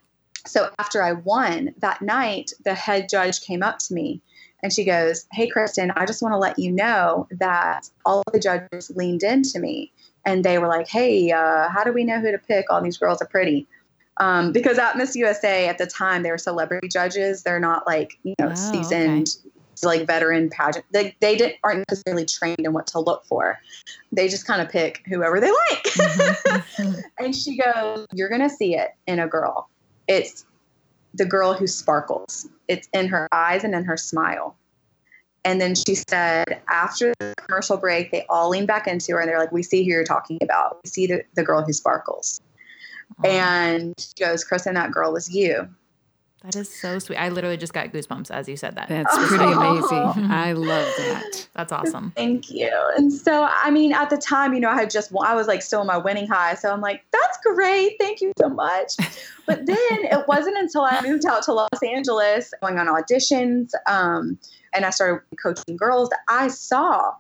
so 0.46 0.70
after 0.78 1.02
I 1.02 1.14
won 1.14 1.74
that 1.80 2.02
night, 2.02 2.52
the 2.64 2.76
head 2.76 3.10
judge 3.10 3.42
came 3.42 3.64
up 3.64 3.80
to 3.80 3.94
me 3.94 4.22
and 4.66 4.74
she 4.74 4.84
goes, 4.84 5.28
Hey, 5.32 5.48
Kristen, 5.48 5.92
I 5.92 6.08
just 6.08 6.24
want 6.24 6.34
to 6.34 6.40
let 6.40 6.58
you 6.58 6.72
know 6.72 7.28
that 7.30 7.88
all 8.04 8.24
of 8.26 8.34
the 8.34 8.40
judges 8.40 8.92
leaned 8.96 9.22
into 9.22 9.60
me 9.60 9.92
and 10.26 10.44
they 10.44 10.58
were 10.58 10.68
like, 10.68 10.88
Hey, 10.88 11.32
uh, 11.32 11.70
how 11.70 11.84
do 11.84 11.94
we 11.94 12.04
know 12.04 12.20
who 12.20 12.32
to 12.32 12.40
pick? 12.40 12.66
All 12.72 12.82
these 12.82 12.98
girls 12.98 13.22
are 13.22 13.28
pretty. 13.28 13.68
Um, 14.18 14.52
because 14.52 14.80
at 14.80 14.98
Miss 14.98 15.16
USA 15.16 15.68
at 15.68 15.78
the 15.78 15.86
time, 15.86 16.24
they 16.24 16.32
were 16.32 16.40
celebrity 16.40 16.88
judges. 16.88 17.44
They're 17.44 17.60
not 17.60 17.86
like, 17.86 18.18
you 18.24 18.34
know, 18.40 18.54
oh, 18.54 18.56
seasoned, 18.56 19.36
okay. 19.46 19.86
like 19.86 20.08
veteran 20.08 20.50
pageant. 20.50 20.86
They, 20.92 21.16
they 21.20 21.36
didn't, 21.36 21.58
aren't 21.64 21.84
necessarily 21.88 22.26
trained 22.26 22.62
in 22.62 22.74
what 22.74 22.88
to 22.88 23.00
look 23.00 23.24
for. 23.26 23.60
They 24.12 24.30
just 24.30 24.48
kind 24.48 24.64
of 24.64 24.70
pick 24.70 25.04
whoever 25.06 25.40
they 25.40 25.52
like. 25.52 25.84
Mm-hmm. 25.84 27.02
and 27.24 27.36
she 27.36 27.56
goes, 27.56 28.08
You're 28.14 28.30
going 28.30 28.42
to 28.42 28.50
see 28.50 28.76
it 28.76 28.96
in 29.06 29.20
a 29.20 29.28
girl 29.28 29.70
it's 30.08 30.46
the 31.16 31.26
girl 31.26 31.54
who 31.54 31.68
sparkles. 31.68 32.48
It's 32.68 32.88
in 32.94 33.08
her 33.08 33.28
eyes 33.32 33.64
and 33.64 33.74
in 33.74 33.86
her 33.86 33.98
smile. 33.98 34.56
And 35.44 35.62
then 35.62 35.76
she 35.76 35.96
said, 35.96 36.62
after 36.68 37.14
the 37.20 37.36
commercial 37.38 37.78
break, 37.78 38.12
they 38.12 38.26
all 38.30 38.50
lean 38.50 38.66
back 38.66 38.88
into 38.88 39.14
her 39.14 39.20
and 39.20 39.30
they're 39.30 39.40
like, 39.40 39.52
We 39.52 39.64
see 39.64 39.84
who 39.84 39.92
you're 39.92 40.04
talking 40.04 40.40
about. 40.42 40.80
We 40.84 40.90
see 40.90 41.08
the, 41.08 41.24
the 41.36 41.44
girl 41.44 41.62
who 41.62 41.72
sparkles. 41.72 42.42
And 43.24 43.94
she 44.00 44.24
goes, 44.24 44.44
Kristen, 44.44 44.74
that 44.74 44.92
girl 44.92 45.14
was 45.14 45.30
you. 45.34 45.70
That 46.46 46.56
is 46.58 46.72
so 46.72 47.00
sweet. 47.00 47.18
I 47.18 47.30
literally 47.30 47.58
just 47.58 47.74
got 47.74 47.92
goosebumps 47.92 48.30
as 48.30 48.48
you 48.48 48.56
said 48.56 48.76
that. 48.76 48.88
That's 48.88 49.18
pretty 49.28 49.44
amazing. 49.52 49.90
I 50.32 50.54
love 50.54 50.88
that. 50.98 51.48
That's 51.56 51.72
awesome. 51.72 52.12
Thank 52.16 52.52
you. 52.52 52.72
And 52.96 53.12
so, 53.12 53.50
I 53.50 53.72
mean, 53.72 53.94
at 53.94 54.12
the 54.12 54.18
time, 54.18 54.54
you 54.54 54.60
know, 54.60 54.70
I 54.70 54.76
had 54.76 54.92
just, 54.92 55.12
I 55.24 55.34
was 55.34 55.48
like 55.48 55.64
still 55.64 55.82
in 55.82 55.88
my 55.88 55.98
winning 55.98 56.28
high. 56.28 56.54
So 56.54 56.72
I'm 56.72 56.82
like, 56.82 57.04
that's 57.12 57.40
great. 57.44 57.96
Thank 58.00 58.22
you 58.22 58.32
so 58.40 58.50
much. 58.50 58.94
But 59.48 59.66
then 59.66 59.78
it 59.80 60.28
wasn't 60.28 60.58
until 60.60 60.82
I 60.82 61.02
moved 61.02 61.26
out 61.26 61.42
to 61.44 61.54
Los 61.54 61.82
Angeles, 61.84 62.54
going 62.62 62.78
on 62.78 62.88
auditions, 62.88 63.72
um, 63.88 64.38
and 64.74 64.86
I 64.86 64.90
started 64.92 65.24
coaching 65.42 65.78
girls 65.78 66.10
that 66.10 66.20
I 66.28 66.50
saw 66.50 67.14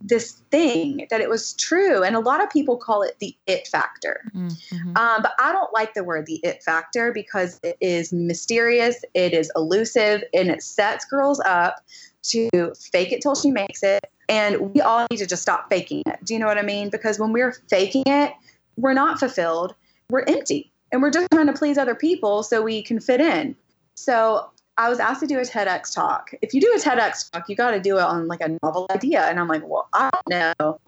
this 0.00 0.42
thing 0.50 1.06
that 1.10 1.20
it 1.20 1.28
was 1.28 1.54
true. 1.54 2.02
And 2.02 2.16
a 2.16 2.20
lot 2.20 2.42
of 2.42 2.50
people 2.50 2.76
call 2.76 3.02
it 3.02 3.16
the 3.18 3.36
it 3.46 3.66
factor. 3.66 4.30
Mm-hmm. 4.34 4.96
um, 4.96 5.22
but 5.22 5.32
i 5.38 5.52
don't 5.52 5.72
like 5.72 5.94
the 5.94 6.04
word 6.04 6.26
the 6.26 6.40
it 6.42 6.62
factor 6.62 7.12
because 7.12 7.60
it 7.62 7.76
is 7.80 8.12
mysterious 8.12 9.04
it 9.14 9.32
is 9.32 9.50
elusive 9.56 10.22
and 10.34 10.50
it 10.50 10.62
sets 10.62 11.04
girls 11.04 11.40
up 11.40 11.84
to 12.22 12.48
fake 12.92 13.12
it 13.12 13.20
till 13.22 13.34
she 13.34 13.50
makes 13.50 13.82
it. 13.82 14.04
And 14.28 14.74
we 14.74 14.80
all 14.80 15.06
need 15.10 15.18
to 15.18 15.26
just 15.26 15.42
stop 15.42 15.70
faking 15.70 16.02
it. 16.06 16.18
Do 16.24 16.34
you 16.34 16.40
know 16.40 16.46
what 16.46 16.58
i 16.58 16.62
mean? 16.62 16.90
Because 16.90 17.18
when 17.18 17.32
we're 17.32 17.52
faking 17.68 18.04
it 18.06 18.32
we're 18.76 18.94
not 18.94 19.18
fulfilled 19.18 19.74
we're 20.10 20.24
empty 20.28 20.70
and 20.92 21.02
we're 21.02 21.10
just 21.10 21.28
trying 21.32 21.46
to 21.46 21.52
please 21.52 21.78
other 21.78 21.94
people 21.94 22.42
so 22.42 22.62
we 22.62 22.82
can 22.82 23.00
fit 23.00 23.20
in. 23.20 23.56
So 23.94 24.50
I 24.78 24.88
was 24.88 25.00
asked 25.00 25.20
to 25.20 25.26
do 25.26 25.38
a 25.38 25.42
TEDx 25.42 25.94
talk. 25.94 26.32
If 26.42 26.52
you 26.52 26.60
do 26.60 26.72
a 26.76 26.78
TEDx 26.78 27.30
talk, 27.30 27.48
you 27.48 27.56
got 27.56 27.70
to 27.70 27.80
do 27.80 27.96
it 27.98 28.02
on 28.02 28.28
like 28.28 28.40
a 28.40 28.58
novel 28.62 28.86
idea. 28.90 29.22
And 29.22 29.40
I'm 29.40 29.48
like, 29.48 29.62
well, 29.64 29.88
I 29.94 30.10
don't 30.12 30.58
know 30.60 30.80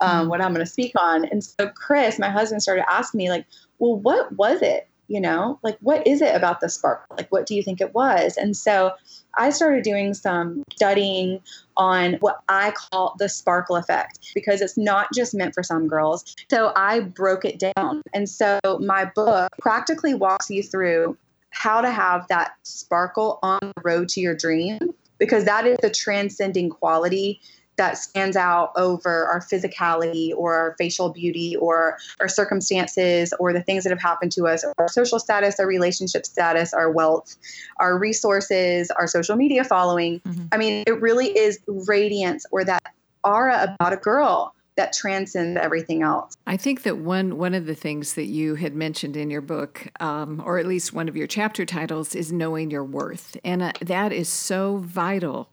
um, 0.00 0.28
what 0.28 0.40
I'm 0.40 0.52
going 0.52 0.64
to 0.64 0.70
speak 0.70 0.92
on. 0.96 1.24
And 1.26 1.44
so 1.44 1.68
Chris, 1.68 2.18
my 2.18 2.30
husband, 2.30 2.62
started 2.62 2.90
asking 2.90 3.18
me, 3.18 3.30
like, 3.30 3.46
well, 3.78 3.96
what 3.96 4.32
was 4.36 4.62
it? 4.62 4.88
You 5.08 5.20
know, 5.20 5.58
like, 5.62 5.76
what 5.80 6.06
is 6.06 6.22
it 6.22 6.34
about 6.34 6.60
the 6.60 6.70
spark? 6.70 7.04
Like, 7.10 7.30
what 7.30 7.44
do 7.44 7.54
you 7.54 7.62
think 7.62 7.82
it 7.82 7.92
was? 7.92 8.38
And 8.38 8.56
so 8.56 8.92
I 9.36 9.50
started 9.50 9.84
doing 9.84 10.14
some 10.14 10.62
studying 10.72 11.40
on 11.76 12.14
what 12.20 12.40
I 12.48 12.70
call 12.70 13.14
the 13.18 13.28
sparkle 13.28 13.76
effect 13.76 14.18
because 14.34 14.62
it's 14.62 14.78
not 14.78 15.08
just 15.14 15.34
meant 15.34 15.52
for 15.52 15.62
some 15.62 15.88
girls. 15.88 16.34
So 16.50 16.72
I 16.74 17.00
broke 17.00 17.44
it 17.44 17.58
down. 17.76 18.00
And 18.14 18.30
so 18.30 18.58
my 18.80 19.04
book 19.14 19.52
practically 19.60 20.14
walks 20.14 20.48
you 20.48 20.62
through 20.62 21.18
how 21.54 21.80
to 21.80 21.90
have 21.90 22.26
that 22.28 22.52
sparkle 22.64 23.38
on 23.42 23.60
the 23.60 23.82
road 23.82 24.08
to 24.10 24.20
your 24.20 24.34
dream 24.34 24.78
because 25.18 25.44
that 25.44 25.66
is 25.66 25.78
the 25.80 25.88
transcending 25.88 26.68
quality 26.68 27.40
that 27.76 27.96
stands 27.96 28.36
out 28.36 28.72
over 28.76 29.26
our 29.26 29.40
physicality 29.40 30.32
or 30.36 30.54
our 30.54 30.74
facial 30.78 31.10
beauty 31.10 31.56
or 31.56 31.96
our 32.20 32.28
circumstances 32.28 33.32
or 33.38 33.52
the 33.52 33.62
things 33.62 33.84
that 33.84 33.90
have 33.90 34.00
happened 34.00 34.32
to 34.32 34.46
us, 34.46 34.64
our 34.78 34.88
social 34.88 35.18
status, 35.18 35.58
our 35.58 35.66
relationship 35.66 36.26
status, 36.26 36.74
our 36.74 36.90
wealth, 36.90 37.36
our 37.78 37.98
resources, 37.98 38.90
our 38.90 39.06
social 39.06 39.36
media 39.36 39.64
following. 39.64 40.20
Mm-hmm. 40.20 40.46
I 40.52 40.56
mean, 40.56 40.84
it 40.86 41.00
really 41.00 41.36
is 41.36 41.60
radiance 41.66 42.46
or 42.50 42.64
that 42.64 42.82
aura 43.24 43.74
about 43.80 43.92
a 43.92 43.96
girl 43.96 44.54
that 44.76 44.92
transcends 44.92 45.58
everything 45.60 46.02
else. 46.02 46.36
I 46.46 46.56
think 46.56 46.82
that 46.82 46.98
one 46.98 47.38
one 47.38 47.54
of 47.54 47.66
the 47.66 47.74
things 47.74 48.14
that 48.14 48.26
you 48.26 48.56
had 48.56 48.74
mentioned 48.74 49.16
in 49.16 49.30
your 49.30 49.40
book, 49.40 49.86
um, 50.00 50.42
or 50.44 50.58
at 50.58 50.66
least 50.66 50.92
one 50.92 51.08
of 51.08 51.16
your 51.16 51.26
chapter 51.26 51.64
titles, 51.64 52.14
is 52.14 52.32
knowing 52.32 52.70
your 52.70 52.84
worth, 52.84 53.36
and 53.44 53.62
uh, 53.62 53.72
that 53.80 54.12
is 54.12 54.28
so 54.28 54.78
vital 54.78 55.48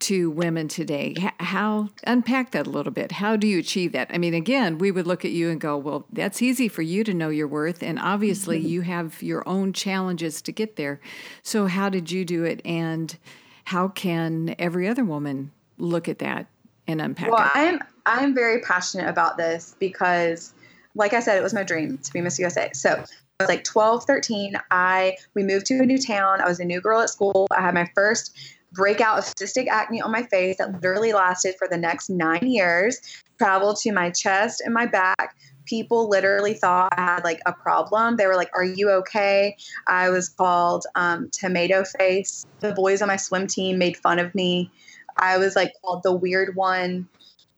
to 0.00 0.30
women 0.30 0.68
today. 0.68 1.14
How 1.40 1.88
unpack 2.06 2.52
that 2.52 2.66
a 2.66 2.70
little 2.70 2.92
bit? 2.92 3.10
How 3.12 3.36
do 3.36 3.48
you 3.48 3.58
achieve 3.58 3.92
that? 3.92 4.08
I 4.12 4.18
mean, 4.18 4.34
again, 4.34 4.78
we 4.78 4.90
would 4.90 5.06
look 5.06 5.24
at 5.24 5.32
you 5.32 5.50
and 5.50 5.60
go, 5.60 5.76
"Well, 5.76 6.06
that's 6.12 6.42
easy 6.42 6.68
for 6.68 6.82
you 6.82 7.04
to 7.04 7.14
know 7.14 7.30
your 7.30 7.48
worth, 7.48 7.82
and 7.82 7.98
obviously 7.98 8.58
mm-hmm. 8.58 8.68
you 8.68 8.80
have 8.82 9.22
your 9.22 9.48
own 9.48 9.72
challenges 9.72 10.42
to 10.42 10.52
get 10.52 10.76
there. 10.76 11.00
So, 11.42 11.66
how 11.66 11.88
did 11.88 12.10
you 12.10 12.24
do 12.24 12.44
it, 12.44 12.60
and 12.64 13.16
how 13.64 13.88
can 13.88 14.54
every 14.58 14.88
other 14.88 15.04
woman 15.04 15.52
look 15.78 16.08
at 16.08 16.18
that 16.20 16.46
and 16.86 17.00
unpack 17.00 17.30
well, 17.30 17.44
it? 17.44 17.50
I'm 17.54 17.80
I'm 18.08 18.34
very 18.34 18.60
passionate 18.60 19.06
about 19.06 19.36
this 19.36 19.76
because, 19.78 20.54
like 20.94 21.12
I 21.12 21.20
said, 21.20 21.36
it 21.36 21.42
was 21.42 21.52
my 21.52 21.62
dream 21.62 21.98
to 21.98 22.12
be 22.12 22.22
Miss 22.22 22.38
USA. 22.38 22.70
So 22.72 22.94
I 22.94 23.44
was 23.44 23.48
like 23.50 23.64
12, 23.64 24.04
13. 24.04 24.54
I 24.70 25.18
we 25.34 25.42
moved 25.42 25.66
to 25.66 25.74
a 25.74 25.84
new 25.86 25.98
town. 25.98 26.40
I 26.40 26.48
was 26.48 26.58
a 26.58 26.64
new 26.64 26.80
girl 26.80 27.02
at 27.02 27.10
school. 27.10 27.46
I 27.50 27.60
had 27.60 27.74
my 27.74 27.86
first 27.94 28.34
breakout 28.72 29.18
of 29.18 29.24
cystic 29.24 29.66
acne 29.68 30.00
on 30.00 30.10
my 30.10 30.22
face 30.22 30.56
that 30.56 30.72
literally 30.72 31.12
lasted 31.12 31.54
for 31.58 31.68
the 31.68 31.76
next 31.76 32.08
nine 32.08 32.46
years. 32.46 32.98
Traveled 33.36 33.76
to 33.80 33.92
my 33.92 34.08
chest 34.08 34.62
and 34.64 34.72
my 34.72 34.86
back. 34.86 35.36
People 35.66 36.08
literally 36.08 36.54
thought 36.54 36.94
I 36.96 37.02
had 37.02 37.24
like 37.24 37.40
a 37.44 37.52
problem. 37.52 38.16
They 38.16 38.26
were 38.26 38.36
like, 38.36 38.50
"Are 38.54 38.64
you 38.64 38.90
okay?" 38.90 39.54
I 39.86 40.08
was 40.08 40.30
called 40.30 40.86
um, 40.94 41.28
tomato 41.30 41.84
face. 41.84 42.46
The 42.60 42.72
boys 42.72 43.02
on 43.02 43.08
my 43.08 43.16
swim 43.16 43.46
team 43.46 43.76
made 43.76 43.98
fun 43.98 44.18
of 44.18 44.34
me. 44.34 44.70
I 45.18 45.36
was 45.36 45.56
like 45.56 45.72
called 45.82 46.02
the 46.04 46.14
weird 46.14 46.56
one. 46.56 47.06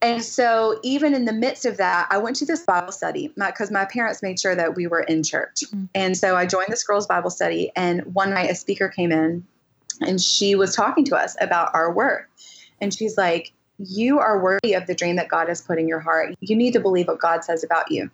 And 0.03 0.25
so, 0.25 0.81
even 0.83 1.15
in 1.15 1.27
the 1.27 1.33
midst 1.33 1.67
of 1.67 1.77
that, 1.77 2.07
I 2.11 2.17
went 2.17 2.37
to 2.37 2.47
this 2.47 2.65
Bible 2.65 2.93
study 2.93 3.33
because 3.37 3.71
my, 3.71 3.81
my, 3.81 3.85
parents 3.85 4.23
made 4.23 4.41
sure 4.41 4.55
that 4.55 4.75
we 4.75 4.87
were 4.87 5.01
in 5.01 5.23
church. 5.23 5.61
Mm-hmm. 5.67 5.85
And 5.95 6.17
so, 6.17 6.37
I 6.37 6.47
joined 6.47 6.69
this 6.71 6.83
girls' 6.85 7.07
Bible 7.07 7.29
study. 7.29 7.71
And 7.77 8.15
one 8.15 8.31
night, 8.31 8.51
a 8.51 8.55
speaker 8.55 8.89
came 8.89 9.13
in 9.13 9.47
and 10.01 10.21
she 10.21 10.55
was 10.55 10.75
talking 10.75 11.05
to 11.07 11.17
us 11.17 11.37
about 11.41 11.71
our 11.75 11.93
worth. 11.93 12.25
And 12.81 12.95
she's 12.95 13.19
like, 13.19 13.53
You 13.79 14.19
are 14.19 14.43
worthy 14.43 14.73
of 14.73 14.87
the 14.87 14.95
dream 14.95 15.17
that 15.17 15.29
God 15.29 15.49
has 15.49 15.61
put 15.61 15.79
in 15.79 15.87
your 15.87 16.01
heart. 16.01 16.35
You 16.41 16.57
need 16.57 16.73
to 16.73 16.81
believe 16.81 17.09
what 17.09 17.21
God 17.21 17.45
says 17.45 17.63
about 17.63 17.91
you. 17.91 18.11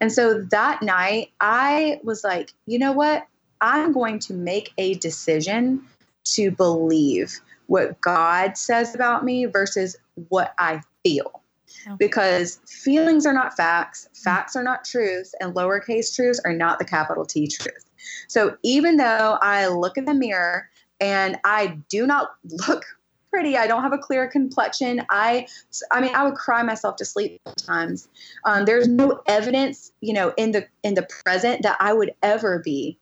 And 0.00 0.10
so, 0.10 0.42
that 0.50 0.80
night, 0.80 1.32
I 1.40 2.00
was 2.02 2.24
like, 2.24 2.54
You 2.66 2.78
know 2.78 2.92
what? 2.92 3.26
I'm 3.60 3.92
going 3.92 4.20
to 4.20 4.32
make 4.32 4.72
a 4.78 4.94
decision 4.94 5.82
to 6.24 6.50
believe 6.50 7.40
what 7.66 8.00
God 8.00 8.56
says 8.56 8.94
about 8.94 9.24
me 9.24 9.44
versus 9.44 9.96
what 10.28 10.54
I 10.58 10.80
feel. 11.06 11.42
Okay. 11.86 11.96
Because 11.98 12.60
feelings 12.66 13.26
are 13.26 13.32
not 13.32 13.56
facts, 13.56 14.08
facts 14.24 14.56
are 14.56 14.62
not 14.62 14.84
truths, 14.84 15.34
and 15.40 15.54
lowercase 15.54 16.14
truths 16.14 16.40
are 16.44 16.52
not 16.52 16.78
the 16.78 16.84
capital 16.84 17.24
T 17.24 17.46
truth. 17.46 17.84
So 18.28 18.56
even 18.62 18.96
though 18.96 19.38
I 19.40 19.68
look 19.68 19.96
in 19.96 20.04
the 20.04 20.14
mirror 20.14 20.68
and 21.00 21.38
I 21.44 21.78
do 21.88 22.06
not 22.06 22.30
look 22.68 22.84
pretty, 23.30 23.56
I 23.56 23.66
don't 23.66 23.82
have 23.82 23.92
a 23.92 23.98
clear 23.98 24.28
complexion. 24.28 25.02
I, 25.10 25.46
I 25.90 26.00
mean, 26.00 26.14
I 26.14 26.24
would 26.24 26.34
cry 26.34 26.62
myself 26.62 26.96
to 26.96 27.04
sleep 27.04 27.40
sometimes. 27.46 28.08
Um, 28.44 28.64
there's 28.64 28.88
no 28.88 29.20
evidence, 29.26 29.92
you 30.00 30.14
know, 30.14 30.32
in 30.36 30.52
the 30.52 30.66
in 30.82 30.94
the 30.94 31.06
present 31.24 31.62
that 31.62 31.76
I 31.80 31.92
would 31.92 32.12
ever 32.22 32.60
be 32.60 32.98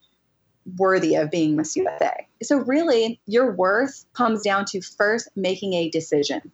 worthy 0.79 1.15
of 1.15 1.31
being 1.31 1.57
Miss 1.57 1.77
USA. 1.77 2.27
So 2.43 2.57
really, 2.57 3.21
your 3.27 3.53
worth 3.53 4.07
comes 4.15 4.43
down 4.43 4.65
to 4.67 4.81
first 4.81 5.29
making 5.37 5.75
a 5.75 5.91
decision 5.91 6.51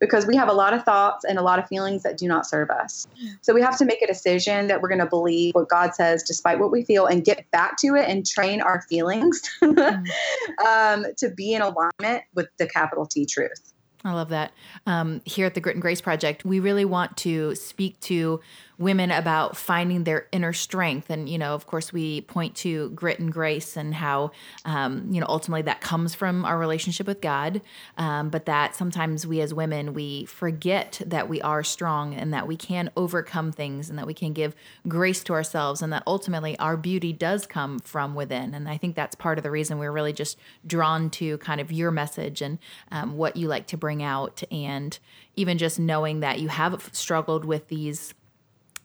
because 0.00 0.26
we 0.26 0.36
have 0.36 0.48
a 0.48 0.52
lot 0.52 0.72
of 0.72 0.84
thoughts 0.84 1.24
and 1.24 1.38
a 1.38 1.42
lot 1.42 1.58
of 1.58 1.66
feelings 1.68 2.02
that 2.02 2.16
do 2.16 2.26
not 2.26 2.46
serve 2.46 2.70
us. 2.70 3.06
So 3.40 3.54
we 3.54 3.62
have 3.62 3.76
to 3.78 3.84
make 3.84 4.02
a 4.02 4.06
decision 4.06 4.68
that 4.68 4.80
we're 4.80 4.88
going 4.88 5.00
to 5.00 5.06
believe 5.06 5.54
what 5.54 5.68
God 5.68 5.94
says 5.94 6.22
despite 6.22 6.58
what 6.58 6.70
we 6.70 6.84
feel 6.84 7.06
and 7.06 7.24
get 7.24 7.50
back 7.50 7.76
to 7.78 7.94
it 7.94 8.08
and 8.08 8.26
train 8.26 8.60
our 8.60 8.82
feelings 8.82 9.40
um, 9.62 11.06
to 11.16 11.30
be 11.36 11.54
in 11.54 11.62
alignment 11.62 12.24
with 12.34 12.48
the 12.58 12.66
capital 12.68 13.06
T 13.06 13.26
truth. 13.26 13.72
I 14.04 14.12
love 14.12 14.28
that. 14.28 14.52
Um, 14.86 15.20
here 15.24 15.46
at 15.46 15.54
the 15.54 15.60
Grit 15.60 15.74
and 15.74 15.82
Grace 15.82 16.00
Project, 16.00 16.44
we 16.44 16.60
really 16.60 16.84
want 16.84 17.16
to 17.18 17.54
speak 17.56 17.98
to 18.00 18.40
women 18.78 19.10
about 19.10 19.56
finding 19.56 20.04
their 20.04 20.28
inner 20.30 20.52
strength. 20.52 21.10
And, 21.10 21.28
you 21.28 21.36
know, 21.36 21.54
of 21.54 21.66
course, 21.66 21.92
we 21.92 22.20
point 22.22 22.54
to 22.56 22.90
grit 22.90 23.18
and 23.18 23.32
grace 23.32 23.76
and 23.76 23.92
how, 23.92 24.30
um, 24.64 25.08
you 25.10 25.20
know, 25.20 25.26
ultimately 25.28 25.62
that 25.62 25.80
comes 25.80 26.14
from 26.14 26.44
our 26.44 26.56
relationship 26.56 27.06
with 27.06 27.20
God. 27.20 27.60
Um, 27.96 28.30
but 28.30 28.46
that 28.46 28.76
sometimes 28.76 29.26
we 29.26 29.40
as 29.40 29.52
women, 29.52 29.94
we 29.94 30.26
forget 30.26 31.02
that 31.04 31.28
we 31.28 31.40
are 31.42 31.64
strong 31.64 32.14
and 32.14 32.32
that 32.32 32.46
we 32.46 32.56
can 32.56 32.90
overcome 32.96 33.50
things 33.50 33.90
and 33.90 33.98
that 33.98 34.06
we 34.06 34.14
can 34.14 34.32
give 34.32 34.54
grace 34.86 35.24
to 35.24 35.32
ourselves 35.32 35.82
and 35.82 35.92
that 35.92 36.04
ultimately 36.06 36.56
our 36.60 36.76
beauty 36.76 37.12
does 37.12 37.46
come 37.46 37.80
from 37.80 38.14
within. 38.14 38.54
And 38.54 38.68
I 38.68 38.76
think 38.76 38.94
that's 38.94 39.16
part 39.16 39.38
of 39.38 39.42
the 39.42 39.50
reason 39.50 39.78
we're 39.78 39.90
really 39.90 40.12
just 40.12 40.38
drawn 40.64 41.10
to 41.10 41.38
kind 41.38 41.60
of 41.60 41.72
your 41.72 41.90
message 41.90 42.40
and 42.42 42.58
um, 42.92 43.16
what 43.16 43.36
you 43.36 43.48
like 43.48 43.66
to 43.68 43.76
bring 43.76 44.04
out. 44.04 44.44
And 44.52 44.96
even 45.34 45.58
just 45.58 45.80
knowing 45.80 46.20
that 46.20 46.38
you 46.38 46.48
have 46.48 46.90
struggled 46.92 47.44
with 47.44 47.68
these 47.68 48.14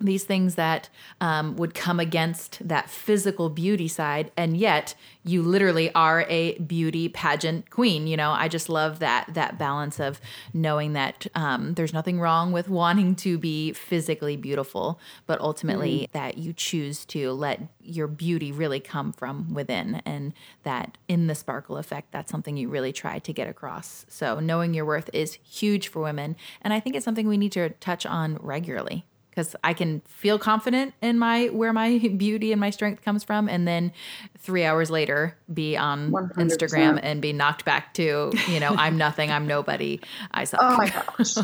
these 0.03 0.23
things 0.23 0.55
that 0.55 0.89
um, 1.21 1.55
would 1.55 1.73
come 1.73 1.99
against 1.99 2.65
that 2.67 2.89
physical 2.89 3.49
beauty 3.49 3.87
side 3.87 4.31
and 4.37 4.57
yet 4.57 4.95
you 5.23 5.41
literally 5.41 5.93
are 5.95 6.25
a 6.29 6.57
beauty 6.59 7.09
pageant 7.09 7.69
queen 7.69 8.07
you 8.07 8.17
know? 8.17 8.31
I 8.31 8.47
just 8.47 8.69
love 8.69 8.99
that 8.99 9.33
that 9.33 9.57
balance 9.57 9.99
of 9.99 10.19
knowing 10.53 10.93
that 10.93 11.27
um, 11.35 11.73
there's 11.73 11.93
nothing 11.93 12.19
wrong 12.19 12.51
with 12.51 12.69
wanting 12.69 13.15
to 13.17 13.37
be 13.37 13.73
physically 13.73 14.35
beautiful 14.35 14.99
but 15.25 15.39
ultimately 15.39 16.01
mm-hmm. 16.01 16.17
that 16.17 16.37
you 16.37 16.53
choose 16.53 17.05
to 17.05 17.31
let 17.31 17.61
your 17.81 18.07
beauty 18.07 18.51
really 18.51 18.79
come 18.79 19.11
from 19.11 19.53
within 19.53 20.01
and 20.05 20.33
that 20.63 20.97
in 21.07 21.27
the 21.27 21.35
sparkle 21.35 21.77
effect 21.77 22.11
that's 22.11 22.31
something 22.31 22.57
you 22.57 22.69
really 22.69 22.93
try 22.93 23.19
to 23.19 23.33
get 23.33 23.47
across. 23.47 24.05
So 24.09 24.39
knowing 24.39 24.73
your 24.73 24.85
worth 24.85 25.09
is 25.13 25.37
huge 25.43 25.87
for 25.87 26.01
women 26.01 26.35
and 26.61 26.73
i 26.73 26.79
think 26.79 26.95
it's 26.95 27.05
something 27.05 27.27
we 27.27 27.37
need 27.37 27.51
to 27.51 27.69
touch 27.69 28.05
on 28.05 28.37
regularly 28.41 29.05
because 29.34 29.56
I 29.63 29.74
can 29.74 30.02
feel 30.02 30.38
confident 30.38 30.93
in 31.02 31.17
my 31.17 31.48
where 31.48 31.74
my 31.74 31.98
beauty 32.17 32.52
and 32.52 32.62
my 32.62 32.69
strength 32.69 33.04
comes 33.04 33.24
from, 33.24 33.50
and 33.50 33.67
then 33.67 33.91
three 34.38 34.63
hours 34.63 34.91
later 34.91 35.36
be 35.52 35.76
on 35.76 36.12
100%. 36.12 36.34
Instagram 36.36 37.00
and 37.02 37.22
be 37.22 37.34
knocked 37.34 37.65
back 37.65 37.93
to 37.96 38.32
you 38.48 38.60
know 38.60 38.76
I'm 38.78 38.98
nothing, 38.98 39.32
I'm 39.32 39.48
nobody, 39.48 40.00
I 40.32 40.43
suck. 40.43 40.60
Oh 40.62 40.78
my 40.78 40.89
gosh, 41.17 41.36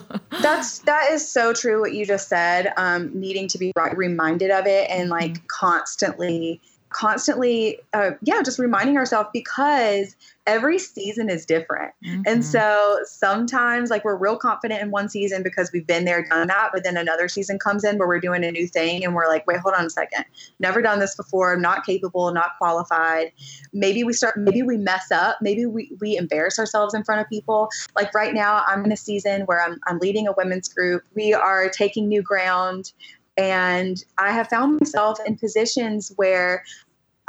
that's 0.41 0.79
that 0.79 1.11
is 1.11 1.29
so 1.29 1.53
true 1.53 1.81
what 1.81 1.93
you 1.93 2.05
just 2.05 2.29
said. 2.29 2.71
Um, 2.77 3.11
needing 3.19 3.47
to 3.49 3.57
be 3.57 3.73
reminded 3.95 4.51
of 4.51 4.67
it 4.67 4.89
and 4.89 5.09
like 5.09 5.33
mm-hmm. 5.33 5.45
constantly 5.47 6.61
constantly 6.89 7.79
uh, 7.93 8.11
yeah 8.21 8.41
just 8.41 8.57
reminding 8.57 8.97
ourselves 8.97 9.29
because 9.31 10.15
every 10.47 10.79
season 10.79 11.29
is 11.29 11.45
different. 11.45 11.93
Mm-hmm. 12.03 12.23
and 12.25 12.43
so 12.43 12.99
sometimes 13.05 13.91
like 13.91 14.03
we're 14.03 14.15
real 14.15 14.37
confident 14.37 14.81
in 14.81 14.89
one 14.89 15.07
season 15.07 15.43
because 15.43 15.71
we've 15.71 15.85
been 15.85 16.05
there 16.05 16.25
done 16.25 16.47
that 16.47 16.71
but 16.73 16.83
then 16.83 16.97
another 16.97 17.27
season 17.27 17.59
comes 17.59 17.83
in 17.83 17.97
where 17.97 18.07
we're 18.07 18.19
doing 18.19 18.43
a 18.43 18.51
new 18.51 18.67
thing 18.67 19.03
and 19.03 19.13
we're 19.13 19.27
like 19.27 19.45
wait 19.45 19.59
hold 19.59 19.75
on 19.75 19.85
a 19.85 19.89
second. 19.89 20.25
Never 20.59 20.81
done 20.81 20.99
this 20.99 21.15
before. 21.15 21.55
Not 21.57 21.85
capable 21.85 22.31
not 22.33 22.57
qualified. 22.57 23.31
Maybe 23.71 24.03
we 24.03 24.13
start 24.13 24.37
maybe 24.37 24.63
we 24.63 24.77
mess 24.77 25.11
up. 25.11 25.37
Maybe 25.41 25.65
we, 25.65 25.95
we 25.99 26.17
embarrass 26.17 26.57
ourselves 26.57 26.93
in 26.93 27.03
front 27.03 27.21
of 27.21 27.29
people. 27.29 27.69
Like 27.95 28.13
right 28.15 28.33
now 28.33 28.63
i'm 28.67 28.83
in 28.83 28.91
a 28.91 28.97
season 28.97 29.41
where 29.43 29.61
i'm, 29.61 29.79
I'm 29.85 29.99
leading 29.99 30.27
a 30.27 30.31
women's 30.31 30.69
group. 30.69 31.03
We 31.13 31.33
are 31.33 31.69
taking 31.69 32.07
new 32.07 32.23
ground 32.23 32.93
and 33.39 34.03
I 34.17 34.31
have 34.31 34.49
found 34.49 34.79
myself 34.81 35.17
in 35.25 35.37
positions 35.37 36.11
where 36.17 36.63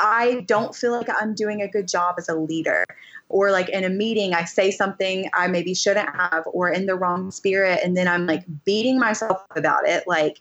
I 0.01 0.45
don't 0.49 0.75
feel 0.75 0.91
like 0.91 1.09
I'm 1.09 1.35
doing 1.35 1.63
a 1.63 1.69
good 1.69 1.87
job 1.87 2.17
as 2.19 2.29
a 2.29 2.35
leader. 2.35 2.85
Or 3.29 3.53
like 3.53 3.69
in 3.69 3.85
a 3.85 3.89
meeting, 3.89 4.35
I 4.35 4.45
say 4.45 4.73
something 4.73 5.31
I 5.35 5.47
maybe 5.47 5.73
shouldn't 5.73 6.09
have, 6.17 6.43
or 6.53 6.69
in 6.69 6.87
the 6.87 6.97
wrong 6.97 7.31
spirit. 7.31 7.79
And 7.85 7.97
then 7.97 8.09
I'm 8.09 8.27
like 8.27 8.43
beating 8.65 8.99
myself 8.99 9.39
up 9.39 9.57
about 9.57 9.87
it. 9.87 10.03
Like, 10.09 10.41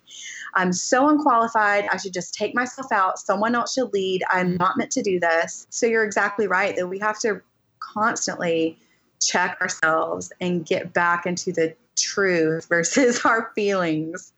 I'm 0.55 0.73
so 0.73 1.07
unqualified. 1.07 1.87
I 1.91 1.97
should 1.97 2.13
just 2.13 2.33
take 2.33 2.55
myself 2.55 2.91
out. 2.91 3.19
Someone 3.19 3.53
else 3.53 3.73
should 3.75 3.93
lead. 3.93 4.23
I'm 4.31 4.57
not 4.57 4.75
meant 4.75 4.89
to 4.93 5.03
do 5.03 5.19
this. 5.19 5.67
So 5.69 5.85
you're 5.85 6.03
exactly 6.03 6.47
right 6.47 6.75
that 6.77 6.87
we 6.87 6.97
have 6.97 7.19
to 7.19 7.41
constantly 7.79 8.75
check 9.21 9.59
ourselves 9.61 10.31
and 10.41 10.65
get 10.65 10.91
back 10.91 11.27
into 11.27 11.51
the 11.51 11.75
truth 11.99 12.67
versus 12.67 13.19
our 13.25 13.51
feelings. 13.55 14.33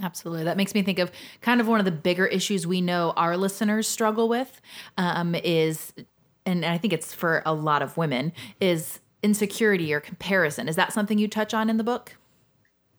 Absolutely. 0.00 0.44
That 0.44 0.56
makes 0.56 0.74
me 0.74 0.82
think 0.82 0.98
of 0.98 1.10
kind 1.40 1.60
of 1.60 1.68
one 1.68 1.80
of 1.80 1.84
the 1.84 1.92
bigger 1.92 2.26
issues 2.26 2.66
we 2.66 2.80
know 2.80 3.12
our 3.16 3.36
listeners 3.36 3.88
struggle 3.88 4.28
with 4.28 4.60
um, 4.96 5.34
is, 5.34 5.92
and 6.46 6.64
I 6.64 6.78
think 6.78 6.92
it's 6.92 7.14
for 7.14 7.42
a 7.44 7.52
lot 7.52 7.82
of 7.82 7.96
women, 7.96 8.32
is 8.60 9.00
insecurity 9.22 9.92
or 9.92 10.00
comparison. 10.00 10.68
Is 10.68 10.76
that 10.76 10.92
something 10.92 11.18
you 11.18 11.28
touch 11.28 11.52
on 11.52 11.68
in 11.68 11.76
the 11.76 11.84
book? 11.84 12.16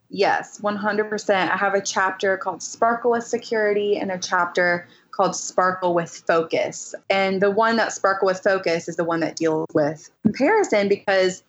Yes, 0.10 0.60
100%. 0.62 1.52
I 1.52 1.56
have 1.56 1.76
a 1.76 1.82
chapter 1.82 2.36
called 2.38 2.64
Sparkle 2.64 3.12
with 3.12 3.24
Security 3.24 3.98
and 3.98 4.12
a 4.12 4.18
chapter 4.18 4.88
called 5.12 5.36
Sparkle 5.36 5.94
with 5.94 6.24
Focus. 6.26 6.96
And 7.10 7.42
the 7.42 7.52
one 7.52 7.76
that 7.76 7.94
Sparkle 7.94 8.26
with 8.26 8.42
Focus 8.42 8.88
is 8.88 8.96
the 8.96 9.04
one 9.04 9.20
that 9.20 9.36
deals 9.36 9.68
with 9.74 10.10
comparison 10.24 10.88
because 10.88 11.44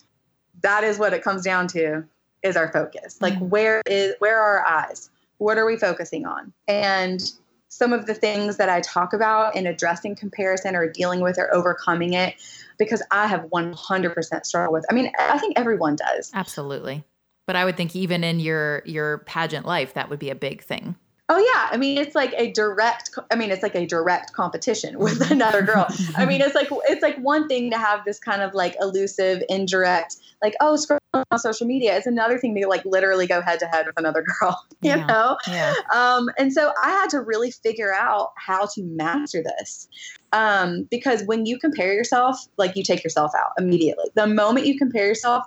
that 0.63 0.85
is 0.85 0.99
what 0.99 1.15
it 1.15 1.23
comes 1.23 1.43
down 1.43 1.69
to 1.69 2.05
is 2.43 2.57
our 2.57 2.73
focus. 2.73 3.19
Like 3.21 3.35
mm-hmm. 3.35 3.49
where 3.49 3.83
is 3.87 4.15
where 4.19 4.39
are 4.39 4.59
our 4.61 4.67
eyes? 4.67 5.11
What 5.39 5.59
are 5.59 5.67
we 5.67 5.77
focusing 5.77 6.27
on? 6.27 6.53
And 6.69 7.21
some 7.69 7.93
of 7.93 8.07
the 8.07 8.15
things 8.15 8.57
that 8.57 8.69
I 8.69 8.81
talk 8.81 9.13
about 9.13 9.55
in 9.55 9.67
addressing 9.67 10.17
comparison 10.17 10.75
or 10.75 10.91
dealing 10.91 11.21
with 11.21 11.39
or 11.39 11.55
overcoming 11.55 12.15
it 12.15 12.35
because 12.79 13.01
I 13.13 13.29
have 13.29 13.43
100% 13.43 14.45
struggled 14.45 14.73
with. 14.73 14.85
I 14.91 14.95
mean, 14.95 15.13
I 15.19 15.39
think 15.39 15.57
everyone 15.57 15.95
does. 15.95 16.33
Absolutely. 16.35 17.05
But 17.47 17.55
I 17.57 17.65
would 17.65 17.77
think 17.77 17.95
even 17.97 18.25
in 18.25 18.41
your 18.41 18.83
your 18.85 19.19
pageant 19.19 19.67
life 19.67 19.95
that 19.95 20.11
would 20.11 20.19
be 20.19 20.31
a 20.31 20.35
big 20.35 20.63
thing. 20.63 20.97
Oh 21.33 21.39
yeah, 21.39 21.69
I 21.71 21.77
mean 21.77 21.97
it's 21.97 22.17
like 22.17 22.35
a 22.37 22.51
direct. 22.51 23.17
I 23.31 23.37
mean 23.37 23.53
it's 23.53 23.63
like 23.63 23.77
a 23.77 23.87
direct 23.87 24.33
competition 24.33 24.99
with 24.99 25.31
another 25.31 25.63
girl. 25.63 25.87
I 26.17 26.27
mean 26.27 26.41
it's 26.41 26.57
like 26.57 26.69
it's 26.89 27.03
like 27.03 27.17
one 27.19 27.47
thing 27.47 27.71
to 27.71 27.79
have 27.79 28.05
this 28.05 28.19
kind 28.19 28.43
of 28.43 28.53
like 28.53 28.75
elusive, 28.81 29.41
indirect, 29.49 30.17
like 30.43 30.55
oh 30.61 30.75
scroll 30.75 30.99
on 31.13 31.39
social 31.39 31.69
media. 31.69 31.97
It's 31.97 32.07
another 32.07 32.37
thing 32.37 32.57
to 32.57 32.67
like 32.67 32.85
literally 32.85 33.29
go 33.29 33.41
head 33.43 33.61
to 33.61 33.67
head 33.67 33.87
with 33.87 33.95
another 33.97 34.25
girl. 34.25 34.61
You 34.83 34.93
yeah. 34.93 35.07
know. 35.07 35.37
Yeah. 35.47 35.75
Um, 35.95 36.31
and 36.39 36.55
so 36.55 36.73
I 36.83 36.89
had 36.89 37.11
to 37.11 37.21
really 37.21 37.51
figure 37.51 37.93
out 37.93 38.31
how 38.39 38.65
to 38.65 38.83
master 38.83 39.43
this, 39.43 39.89
um, 40.33 40.89
because 40.91 41.23
when 41.25 41.45
you 41.45 41.59
compare 41.59 41.93
yourself, 41.93 42.39
like 42.57 42.77
you 42.77 42.83
take 42.83 43.05
yourself 43.05 43.33
out 43.37 43.51
immediately. 43.59 44.07
The 44.15 44.27
moment 44.27 44.65
you 44.65 44.79
compare 44.79 45.07
yourself, 45.07 45.45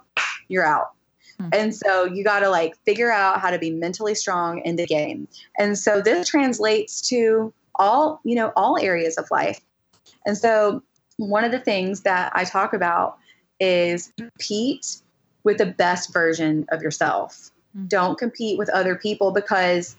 you're 0.49 0.67
out. 0.67 0.91
Hmm. 1.43 1.49
And 1.53 1.75
so 1.75 2.05
you 2.05 2.23
got 2.23 2.39
to 2.39 2.49
like 2.49 2.75
figure 2.85 3.11
out 3.11 3.39
how 3.39 3.51
to 3.51 3.59
be 3.59 3.71
mentally 3.71 4.15
strong 4.15 4.61
in 4.61 4.75
the 4.75 4.85
game. 4.85 5.27
And 5.57 5.77
so 5.77 6.01
this 6.01 6.27
translates 6.27 7.01
to 7.09 7.53
all, 7.75 8.21
you 8.23 8.35
know, 8.35 8.53
all 8.55 8.77
areas 8.79 9.17
of 9.17 9.29
life. 9.31 9.59
And 10.25 10.37
so 10.37 10.81
one 11.17 11.43
of 11.43 11.51
the 11.51 11.59
things 11.59 12.01
that 12.01 12.31
I 12.35 12.43
talk 12.45 12.73
about 12.73 13.17
is 13.59 14.11
compete 14.17 15.01
with 15.43 15.57
the 15.57 15.65
best 15.65 16.13
version 16.13 16.65
of 16.69 16.81
yourself. 16.81 17.51
Mm-hmm. 17.75 17.87
Don't 17.87 18.17
compete 18.17 18.57
with 18.57 18.69
other 18.69 18.95
people 18.95 19.31
because 19.31 19.95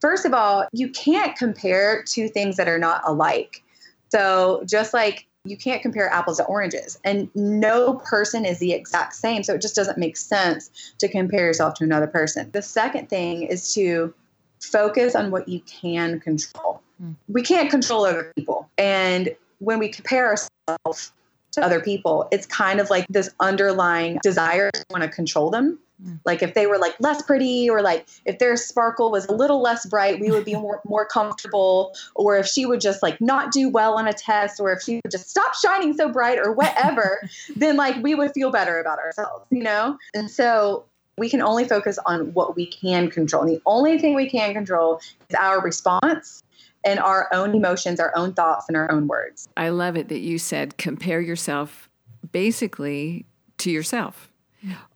first 0.00 0.24
of 0.24 0.34
all, 0.34 0.66
you 0.72 0.90
can't 0.90 1.36
compare 1.36 2.02
two 2.02 2.28
things 2.28 2.56
that 2.56 2.68
are 2.68 2.78
not 2.78 3.02
alike. 3.06 3.62
So 4.10 4.62
just 4.66 4.92
like 4.92 5.26
you 5.44 5.56
can't 5.56 5.82
compare 5.82 6.08
apples 6.08 6.36
to 6.36 6.44
oranges. 6.44 6.98
And 7.04 7.28
no 7.34 7.94
person 7.94 8.44
is 8.44 8.58
the 8.58 8.72
exact 8.72 9.14
same. 9.14 9.42
So 9.42 9.54
it 9.54 9.60
just 9.60 9.74
doesn't 9.74 9.98
make 9.98 10.16
sense 10.16 10.70
to 10.98 11.08
compare 11.08 11.46
yourself 11.46 11.74
to 11.74 11.84
another 11.84 12.06
person. 12.06 12.50
The 12.52 12.62
second 12.62 13.08
thing 13.08 13.42
is 13.42 13.74
to 13.74 14.14
focus 14.60 15.14
on 15.14 15.30
what 15.30 15.48
you 15.48 15.60
can 15.60 16.20
control. 16.20 16.80
Mm. 17.02 17.16
we 17.26 17.42
can't 17.42 17.70
control 17.70 18.04
other 18.04 18.32
people. 18.36 18.68
And 18.78 19.34
when 19.58 19.78
we 19.78 19.88
compare 19.88 20.28
ourselves 20.28 21.12
to 21.52 21.62
other 21.62 21.80
people 21.80 22.28
it's 22.30 22.46
kind 22.46 22.80
of 22.80 22.90
like 22.90 23.06
this 23.08 23.30
underlying 23.40 24.18
desire 24.22 24.70
to 24.70 24.84
want 24.90 25.02
to 25.02 25.08
control 25.08 25.50
them 25.50 25.78
Mm. 26.04 26.20
Like 26.24 26.42
if 26.42 26.54
they 26.54 26.66
were 26.66 26.78
like 26.78 26.94
less 27.00 27.22
pretty 27.22 27.68
or 27.68 27.82
like 27.82 28.06
if 28.24 28.38
their 28.38 28.56
sparkle 28.56 29.10
was 29.10 29.26
a 29.26 29.32
little 29.32 29.60
less 29.60 29.86
bright, 29.86 30.20
we 30.20 30.30
would 30.30 30.44
be 30.44 30.54
more, 30.54 30.80
more 30.86 31.06
comfortable. 31.06 31.94
Or 32.14 32.36
if 32.36 32.46
she 32.46 32.66
would 32.66 32.80
just 32.80 33.02
like 33.02 33.20
not 33.20 33.52
do 33.52 33.68
well 33.68 33.94
on 33.94 34.06
a 34.06 34.12
test 34.12 34.60
or 34.60 34.72
if 34.72 34.82
she 34.82 34.96
would 34.96 35.10
just 35.10 35.30
stop 35.30 35.54
shining 35.54 35.94
so 35.94 36.08
bright 36.08 36.38
or 36.38 36.52
whatever, 36.52 37.28
then 37.56 37.76
like 37.76 38.02
we 38.02 38.14
would 38.14 38.32
feel 38.32 38.50
better 38.50 38.80
about 38.80 38.98
ourselves, 38.98 39.46
you 39.50 39.62
know? 39.62 39.98
And 40.14 40.30
so 40.30 40.84
we 41.18 41.28
can 41.28 41.42
only 41.42 41.64
focus 41.66 41.98
on 42.06 42.32
what 42.32 42.56
we 42.56 42.66
can 42.66 43.10
control. 43.10 43.42
And 43.42 43.52
the 43.52 43.62
only 43.66 43.98
thing 43.98 44.14
we 44.14 44.28
can 44.28 44.54
control 44.54 45.00
is 45.28 45.36
our 45.36 45.60
response 45.60 46.42
and 46.84 46.98
our 46.98 47.28
own 47.32 47.54
emotions, 47.54 48.00
our 48.00 48.12
own 48.16 48.32
thoughts, 48.32 48.64
and 48.66 48.76
our 48.76 48.90
own 48.90 49.06
words. 49.06 49.48
I 49.56 49.68
love 49.68 49.96
it 49.96 50.08
that 50.08 50.18
you 50.18 50.38
said 50.38 50.78
compare 50.78 51.20
yourself 51.20 51.88
basically 52.32 53.26
to 53.58 53.70
yourself 53.70 54.31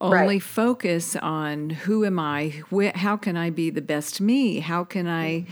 Only 0.01 0.17
Right. 0.37 0.43
focus 0.43 1.17
on 1.17 1.71
who 1.71 2.05
am 2.05 2.19
I? 2.19 2.63
Wh- 2.73 2.97
How 2.97 3.17
can 3.17 3.37
I 3.37 3.51
be 3.51 3.71
the 3.71 3.83
best 3.83 4.21
me? 4.21 4.61
How 4.61 4.85
can 4.85 5.09
I 5.09 5.47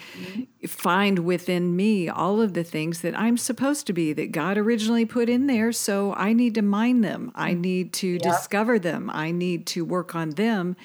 find 0.66 1.20
within 1.20 1.74
me 1.74 2.08
all 2.08 2.40
of 2.40 2.54
the 2.54 2.64
things 2.64 3.00
that 3.00 3.18
I'm 3.18 3.36
supposed 3.36 3.86
to 3.88 3.92
be 3.92 4.12
that 4.12 4.32
God 4.32 4.56
originally 4.56 5.04
put 5.04 5.28
in 5.28 5.46
there? 5.46 5.72
So 5.72 6.14
I 6.14 6.32
need 6.32 6.54
to 6.54 6.62
mine 6.62 7.00
them. 7.00 7.32
I 7.34 7.54
mm. 7.54 7.60
need 7.60 7.92
to 7.94 8.18
discover 8.18 8.78
them. 8.78 9.10
I 9.12 9.30
need 9.30 9.66
to 9.68 9.84
work 9.84 10.14
on 10.14 10.30
them 10.30 10.76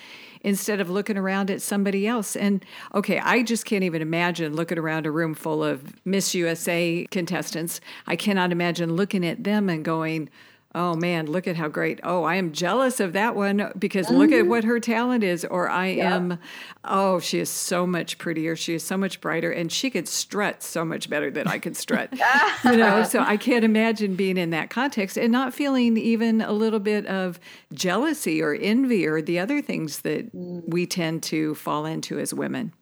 instead 0.41 0.79
of 0.79 0.89
looking 0.89 1.17
around 1.17 1.51
at 1.51 1.61
somebody 1.61 2.07
else. 2.07 2.35
And 2.35 2.65
okay, 2.95 3.19
I 3.19 3.43
just 3.43 3.65
can't 3.65 3.83
even 3.83 4.01
imagine 4.01 4.55
looking 4.55 4.79
around 4.79 5.05
a 5.05 5.11
room 5.11 5.33
full 5.33 5.63
of 5.63 5.93
Miss 6.05 6.33
USA 6.33 7.05
contestants. 7.11 7.81
I 8.07 8.15
cannot 8.15 8.51
imagine 8.51 8.95
looking 8.95 9.25
at 9.25 9.43
them 9.43 9.69
and 9.69 9.83
going, 9.83 10.29
Oh 10.75 10.93
man, 10.93 11.25
look 11.25 11.47
at 11.47 11.55
how 11.55 11.67
great. 11.67 11.99
Oh, 12.03 12.23
I 12.23 12.35
am 12.35 12.51
jealous 12.51 12.99
of 12.99 13.13
that 13.13 13.35
one 13.35 13.71
because 13.79 14.05
mm-hmm. 14.05 14.17
look 14.17 14.31
at 14.31 14.45
what 14.45 14.63
her 14.63 14.79
talent 14.79 15.23
is. 15.23 15.43
Or 15.43 15.67
I 15.67 15.87
am, 15.87 16.37
oh, 16.83 17.19
she 17.19 17.39
is 17.39 17.49
so 17.49 17.87
much 17.87 18.19
prettier. 18.19 18.55
She 18.55 18.75
is 18.75 18.83
so 18.83 18.95
much 18.95 19.19
brighter 19.19 19.51
and 19.51 19.71
she 19.71 19.89
could 19.89 20.07
strut 20.07 20.61
so 20.61 20.85
much 20.85 21.09
better 21.09 21.31
than 21.31 21.47
I 21.47 21.57
could 21.57 21.75
strut. 21.75 22.13
you 22.65 22.77
know, 22.77 23.01
so 23.01 23.21
I 23.21 23.35
can't 23.35 23.65
imagine 23.65 24.15
being 24.15 24.37
in 24.37 24.51
that 24.51 24.69
context 24.69 25.17
and 25.17 25.31
not 25.31 25.55
feeling 25.55 25.97
even 25.97 26.39
a 26.41 26.51
little 26.51 26.79
bit 26.79 27.07
of 27.07 27.39
jealousy 27.73 28.39
or 28.39 28.53
envy 28.53 29.07
or 29.07 29.23
the 29.23 29.39
other 29.39 29.63
things 29.63 30.01
that 30.01 30.35
mm. 30.35 30.61
we 30.67 30.85
tend 30.85 31.23
to 31.23 31.55
fall 31.55 31.87
into 31.87 32.19
as 32.19 32.31
women. 32.31 32.73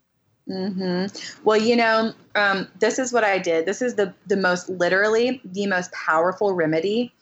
Mm-hmm. 0.50 1.43
Well, 1.45 1.58
you 1.58 1.76
know, 1.76 2.13
um, 2.36 2.67
this 2.80 3.00
is 3.00 3.12
what 3.12 3.23
I 3.23 3.38
did. 3.38 3.65
This 3.65 3.82
is 3.82 3.95
the 3.95 4.13
the 4.28 4.38
most 4.38 4.69
literally 4.69 5.41
the 5.43 5.67
most 5.67 5.91
powerful 5.91 6.54
remedy. 6.54 7.13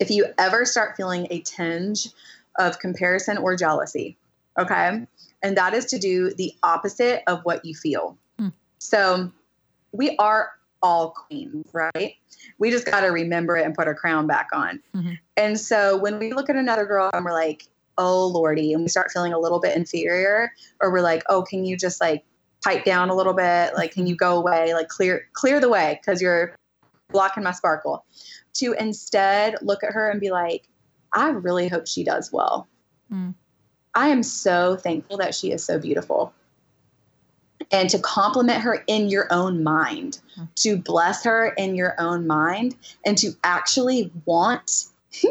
If 0.00 0.10
you 0.10 0.26
ever 0.38 0.64
start 0.64 0.96
feeling 0.96 1.28
a 1.30 1.40
tinge 1.40 2.08
of 2.58 2.78
comparison 2.78 3.38
or 3.38 3.54
jealousy, 3.54 4.16
okay, 4.58 5.06
and 5.42 5.56
that 5.56 5.74
is 5.74 5.84
to 5.86 5.98
do 5.98 6.32
the 6.34 6.54
opposite 6.62 7.22
of 7.26 7.40
what 7.44 7.64
you 7.64 7.74
feel. 7.74 8.16
Hmm. 8.38 8.48
So, 8.78 9.30
we 9.92 10.16
are 10.16 10.50
all 10.82 11.10
queens, 11.10 11.66
right? 11.72 12.14
We 12.58 12.70
just 12.70 12.86
got 12.86 13.02
to 13.02 13.08
remember 13.08 13.56
it 13.56 13.66
and 13.66 13.74
put 13.74 13.86
our 13.86 13.94
crown 13.94 14.26
back 14.26 14.48
on. 14.52 14.80
Mm-hmm. 14.96 15.12
And 15.36 15.60
so, 15.60 15.96
when 15.98 16.18
we 16.18 16.32
look 16.32 16.50
at 16.50 16.56
another 16.56 16.86
girl 16.86 17.10
and 17.12 17.24
we're 17.24 17.32
like, 17.32 17.66
"Oh 17.98 18.26
lordy," 18.26 18.72
and 18.72 18.82
we 18.82 18.88
start 18.88 19.10
feeling 19.12 19.32
a 19.32 19.38
little 19.38 19.60
bit 19.60 19.76
inferior, 19.76 20.52
or 20.80 20.90
we're 20.90 21.02
like, 21.02 21.22
"Oh, 21.28 21.42
can 21.42 21.64
you 21.64 21.76
just 21.76 22.00
like 22.00 22.24
pipe 22.62 22.84
down 22.84 23.08
a 23.08 23.14
little 23.14 23.32
bit 23.32 23.74
like 23.74 23.92
can 23.92 24.06
you 24.06 24.14
go 24.14 24.36
away 24.36 24.74
like 24.74 24.88
clear 24.88 25.28
clear 25.32 25.60
the 25.60 25.68
way 25.68 25.98
because 26.00 26.20
you're 26.20 26.54
blocking 27.12 27.42
my 27.42 27.52
sparkle 27.52 28.04
to 28.54 28.72
instead 28.78 29.56
look 29.62 29.82
at 29.84 29.92
her 29.92 30.10
and 30.10 30.20
be 30.20 30.30
like 30.30 30.68
i 31.12 31.28
really 31.28 31.68
hope 31.68 31.86
she 31.86 32.04
does 32.04 32.32
well. 32.32 32.68
Mm. 33.12 33.34
i 33.94 34.08
am 34.08 34.22
so 34.22 34.76
thankful 34.76 35.18
that 35.18 35.34
she 35.34 35.52
is 35.52 35.64
so 35.64 35.78
beautiful. 35.78 36.32
And 37.72 37.90
to 37.90 37.98
compliment 37.98 38.62
her 38.62 38.82
in 38.86 39.10
your 39.10 39.28
own 39.30 39.62
mind 39.62 40.18
to 40.56 40.76
bless 40.76 41.22
her 41.24 41.48
in 41.56 41.76
your 41.76 41.94
own 42.00 42.26
mind 42.26 42.74
and 43.04 43.16
to 43.18 43.32
actually 43.44 44.10
want 44.24 44.86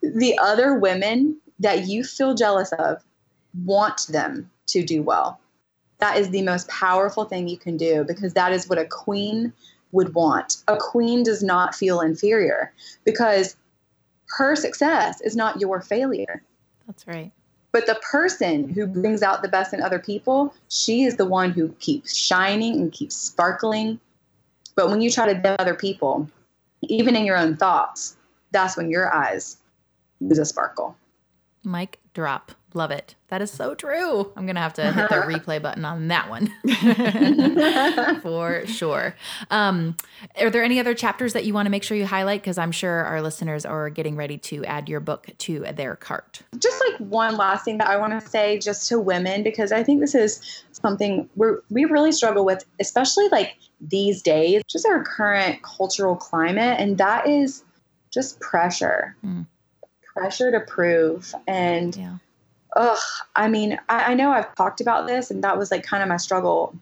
the 0.00 0.38
other 0.40 0.78
women 0.78 1.38
that 1.58 1.86
you 1.86 2.02
feel 2.02 2.34
jealous 2.34 2.72
of 2.72 3.02
want 3.64 4.06
them 4.08 4.50
to 4.66 4.82
do 4.82 5.02
well. 5.02 5.38
That 5.98 6.16
is 6.16 6.30
the 6.30 6.42
most 6.42 6.68
powerful 6.68 7.26
thing 7.26 7.46
you 7.46 7.58
can 7.58 7.76
do 7.76 8.04
because 8.04 8.32
that 8.34 8.52
is 8.52 8.68
what 8.68 8.78
a 8.78 8.86
queen 8.86 9.52
would 9.92 10.14
want. 10.14 10.58
A 10.68 10.76
queen 10.76 11.22
does 11.22 11.42
not 11.42 11.74
feel 11.74 12.00
inferior 12.00 12.72
because 13.04 13.56
her 14.36 14.54
success 14.54 15.20
is 15.20 15.36
not 15.36 15.60
your 15.60 15.80
failure. 15.80 16.42
That's 16.86 17.06
right. 17.06 17.32
But 17.72 17.86
the 17.86 18.00
person 18.10 18.68
who 18.68 18.86
brings 18.86 19.22
out 19.22 19.42
the 19.42 19.48
best 19.48 19.72
in 19.72 19.82
other 19.82 19.98
people, 19.98 20.54
she 20.68 21.04
is 21.04 21.16
the 21.16 21.24
one 21.24 21.52
who 21.52 21.68
keeps 21.78 22.16
shining 22.16 22.74
and 22.74 22.92
keeps 22.92 23.16
sparkling. 23.16 24.00
But 24.74 24.90
when 24.90 25.00
you 25.00 25.10
try 25.10 25.32
to 25.32 25.40
dim 25.40 25.56
other 25.58 25.74
people, 25.74 26.28
even 26.82 27.14
in 27.14 27.24
your 27.24 27.36
own 27.36 27.56
thoughts, 27.56 28.16
that's 28.50 28.76
when 28.76 28.90
your 28.90 29.12
eyes 29.12 29.58
lose 30.20 30.38
a 30.38 30.44
sparkle. 30.44 30.96
Mic 31.62 32.00
drop. 32.12 32.52
Love 32.72 32.90
it. 32.90 33.16
That 33.28 33.42
is 33.42 33.50
so 33.50 33.74
true. 33.74 34.32
I'm 34.36 34.46
going 34.46 34.54
to 34.54 34.60
have 34.60 34.74
to 34.74 34.92
hit 34.92 35.08
the 35.08 35.14
replay 35.26 35.60
button 35.60 35.84
on 35.84 36.08
that 36.08 36.30
one 36.30 36.52
for 38.22 38.66
sure. 38.66 39.14
Um, 39.50 39.96
are 40.40 40.50
there 40.50 40.62
any 40.62 40.78
other 40.78 40.94
chapters 40.94 41.32
that 41.32 41.44
you 41.44 41.54
want 41.54 41.66
to 41.66 41.70
make 41.70 41.82
sure 41.82 41.96
you 41.96 42.06
highlight? 42.06 42.42
Because 42.42 42.58
I'm 42.58 42.72
sure 42.72 43.04
our 43.04 43.22
listeners 43.22 43.64
are 43.64 43.90
getting 43.90 44.16
ready 44.16 44.38
to 44.38 44.64
add 44.64 44.88
your 44.88 45.00
book 45.00 45.28
to 45.38 45.60
their 45.72 45.96
cart. 45.96 46.42
just 46.58 46.82
like 46.88 46.98
one 47.00 47.36
last 47.36 47.64
thing 47.64 47.78
that 47.78 47.88
I 47.88 47.96
want 47.96 48.20
to 48.20 48.28
say 48.28 48.58
just 48.58 48.88
to 48.88 49.00
women 49.00 49.42
because 49.42 49.72
I 49.72 49.82
think 49.82 50.00
this 50.00 50.14
is 50.14 50.64
something 50.72 51.28
we're 51.36 51.60
we 51.70 51.84
really 51.84 52.12
struggle 52.12 52.44
with, 52.44 52.64
especially 52.80 53.28
like 53.28 53.56
these 53.80 54.22
days, 54.22 54.62
just 54.68 54.86
our 54.86 55.02
current 55.02 55.62
cultural 55.62 56.14
climate, 56.16 56.78
and 56.78 56.98
that 56.98 57.26
is 57.28 57.64
just 58.10 58.38
pressure. 58.40 59.16
Mm. 59.24 59.46
Pressure 60.12 60.50
to 60.50 60.60
prove. 60.60 61.32
And 61.46 61.96
Yeah. 61.96 62.16
Ugh, 62.76 62.98
I 63.36 63.48
mean, 63.48 63.78
I, 63.88 64.12
I 64.12 64.14
know 64.14 64.30
I've 64.30 64.54
talked 64.54 64.80
about 64.80 65.06
this, 65.06 65.30
and 65.30 65.42
that 65.44 65.58
was 65.58 65.70
like 65.70 65.84
kind 65.84 66.02
of 66.02 66.08
my 66.08 66.16
struggle 66.16 66.74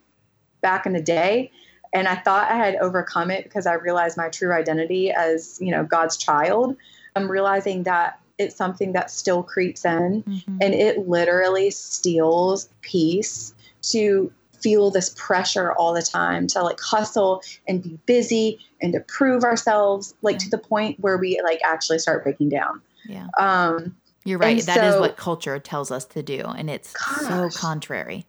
back 0.60 0.86
in 0.86 0.92
the 0.92 1.02
day. 1.02 1.50
And 1.92 2.06
I 2.06 2.16
thought 2.16 2.50
I 2.50 2.56
had 2.56 2.76
overcome 2.76 3.30
it 3.30 3.44
because 3.44 3.66
I 3.66 3.74
realized 3.74 4.16
my 4.16 4.28
true 4.28 4.52
identity 4.52 5.10
as, 5.10 5.58
you 5.60 5.70
know, 5.70 5.84
God's 5.84 6.16
child. 6.16 6.76
I'm 7.16 7.30
realizing 7.30 7.84
that 7.84 8.20
it's 8.36 8.54
something 8.54 8.92
that 8.92 9.10
still 9.10 9.42
creeps 9.42 9.84
in 9.84 10.22
Mhm. 10.22 10.58
and 10.60 10.74
it 10.74 11.08
literally 11.08 11.70
steals 11.70 12.68
peace 12.82 13.54
to 13.82 14.30
feel 14.60 14.90
this 14.90 15.14
pressure 15.16 15.72
all 15.72 15.94
the 15.94 16.02
time 16.02 16.46
to 16.48 16.62
like 16.62 16.78
hustle 16.80 17.42
and 17.66 17.82
be 17.82 17.98
busy 18.06 18.58
and 18.82 18.92
to 18.92 19.00
prove 19.00 19.44
ourselves 19.44 20.14
like 20.22 20.38
to 20.38 20.50
the 20.50 20.58
point 20.58 20.98
where 21.00 21.16
we 21.16 21.40
like 21.44 21.60
actually 21.64 21.98
start 21.98 22.22
breaking 22.24 22.48
down 22.48 22.80
Yeah. 23.04 23.26
um 23.38 23.96
You're 24.24 24.38
right. 24.38 24.58
And 24.58 24.66
That 24.68 24.84
is 24.84 24.94
so- 24.94 25.00
what 25.00 25.16
culture 25.16 25.58
tells 25.58 25.90
us 25.90 26.04
to 26.06 26.22
do. 26.22 26.40
And 26.40 26.68
it's 26.70 26.92
so 27.26 27.48
contrary. 27.54 28.26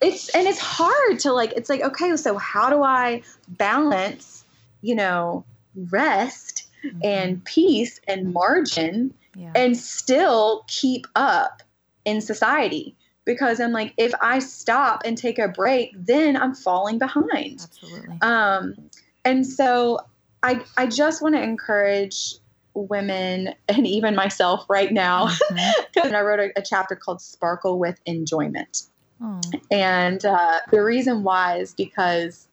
it's 0.00 0.28
and 0.30 0.46
it's 0.46 0.60
hard 0.60 1.18
to 1.18 1.32
like 1.32 1.52
it's 1.56 1.68
like 1.68 1.80
okay 1.82 2.16
so 2.16 2.38
how 2.38 2.70
do 2.70 2.84
i 2.84 3.20
balance 3.48 4.44
you 4.80 4.94
know 4.94 5.44
rest 5.90 6.68
Mhm. 6.84 7.00
and 7.04 7.44
peace 7.44 8.00
and 8.06 8.32
margin 8.32 9.12
yeah. 9.34 9.50
and 9.56 9.76
still 9.76 10.64
keep 10.68 11.08
up 11.16 11.64
in 12.04 12.20
society 12.20 12.94
because 13.24 13.58
i'm 13.58 13.72
like 13.72 13.92
if 13.96 14.12
i 14.22 14.38
stop 14.38 15.02
and 15.04 15.18
take 15.18 15.40
a 15.40 15.48
break 15.48 15.90
then 15.96 16.36
i'm 16.36 16.54
falling 16.54 16.98
behind 16.98 17.60
Absolutely. 17.60 18.18
um 18.22 18.76
and 19.24 19.44
so 19.44 19.98
i 20.44 20.64
i 20.76 20.86
just 20.86 21.20
want 21.20 21.34
to 21.34 21.42
encourage 21.42 22.36
women 22.86 23.54
and 23.68 23.86
even 23.86 24.14
myself 24.14 24.64
right 24.68 24.92
now 24.92 25.26
Mhm. 25.26 25.72
and 26.04 26.16
i 26.16 26.20
wrote 26.20 26.40
a, 26.40 26.50
a 26.58 26.62
chapter 26.62 26.94
called 26.94 27.20
sparkle 27.20 27.78
with 27.78 28.00
enjoyment 28.06 28.82
Oh, 29.20 29.40
and 29.70 30.24
uh, 30.24 30.60
the 30.70 30.82
reason 30.82 31.24
why 31.24 31.56
is 31.58 31.74
because 31.74 32.46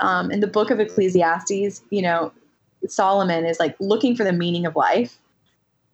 um, 0.00 0.30
in 0.32 0.40
the 0.40 0.46
book 0.48 0.70
of 0.70 0.80
Ecclesiastes, 0.80 1.82
you 1.90 2.02
know, 2.02 2.32
Solomon 2.88 3.46
is 3.46 3.60
like 3.60 3.76
looking 3.78 4.16
for 4.16 4.24
the 4.24 4.32
meaning 4.32 4.66
of 4.66 4.74
life. 4.74 5.18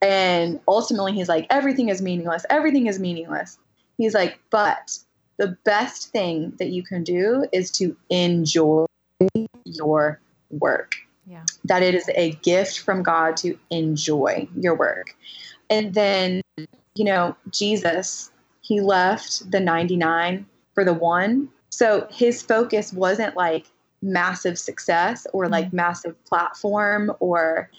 And 0.00 0.58
ultimately, 0.66 1.12
he's 1.12 1.28
like, 1.28 1.46
everything 1.50 1.90
is 1.90 2.00
meaningless. 2.00 2.46
Everything 2.48 2.86
is 2.86 2.98
meaningless. 2.98 3.58
He's 3.98 4.14
like, 4.14 4.40
but 4.50 4.98
the 5.36 5.58
best 5.64 6.08
thing 6.08 6.54
that 6.58 6.70
you 6.70 6.82
can 6.82 7.04
do 7.04 7.46
is 7.52 7.70
to 7.72 7.94
enjoy 8.08 8.86
your 9.64 10.18
work 10.50 10.94
yeah. 11.26 11.44
that 11.64 11.82
it 11.82 11.94
is 11.94 12.08
a 12.14 12.32
gift 12.42 12.80
from 12.80 13.02
God 13.02 13.36
to 13.38 13.58
enjoy 13.70 14.48
your 14.56 14.74
work. 14.74 15.14
And 15.68 15.94
then, 15.94 16.42
you 16.94 17.04
know, 17.04 17.36
Jesus, 17.50 18.30
he 18.60 18.80
left 18.80 19.50
the 19.50 19.60
99 19.60 20.46
for 20.74 20.84
the 20.84 20.94
one. 20.94 21.48
So 21.70 22.06
his 22.10 22.42
focus 22.42 22.92
wasn't 22.92 23.36
like 23.36 23.66
massive 24.02 24.58
success 24.58 25.26
or 25.32 25.48
like 25.48 25.66
mm-hmm. 25.66 25.76
massive 25.76 26.24
platform 26.24 27.12
or, 27.20 27.70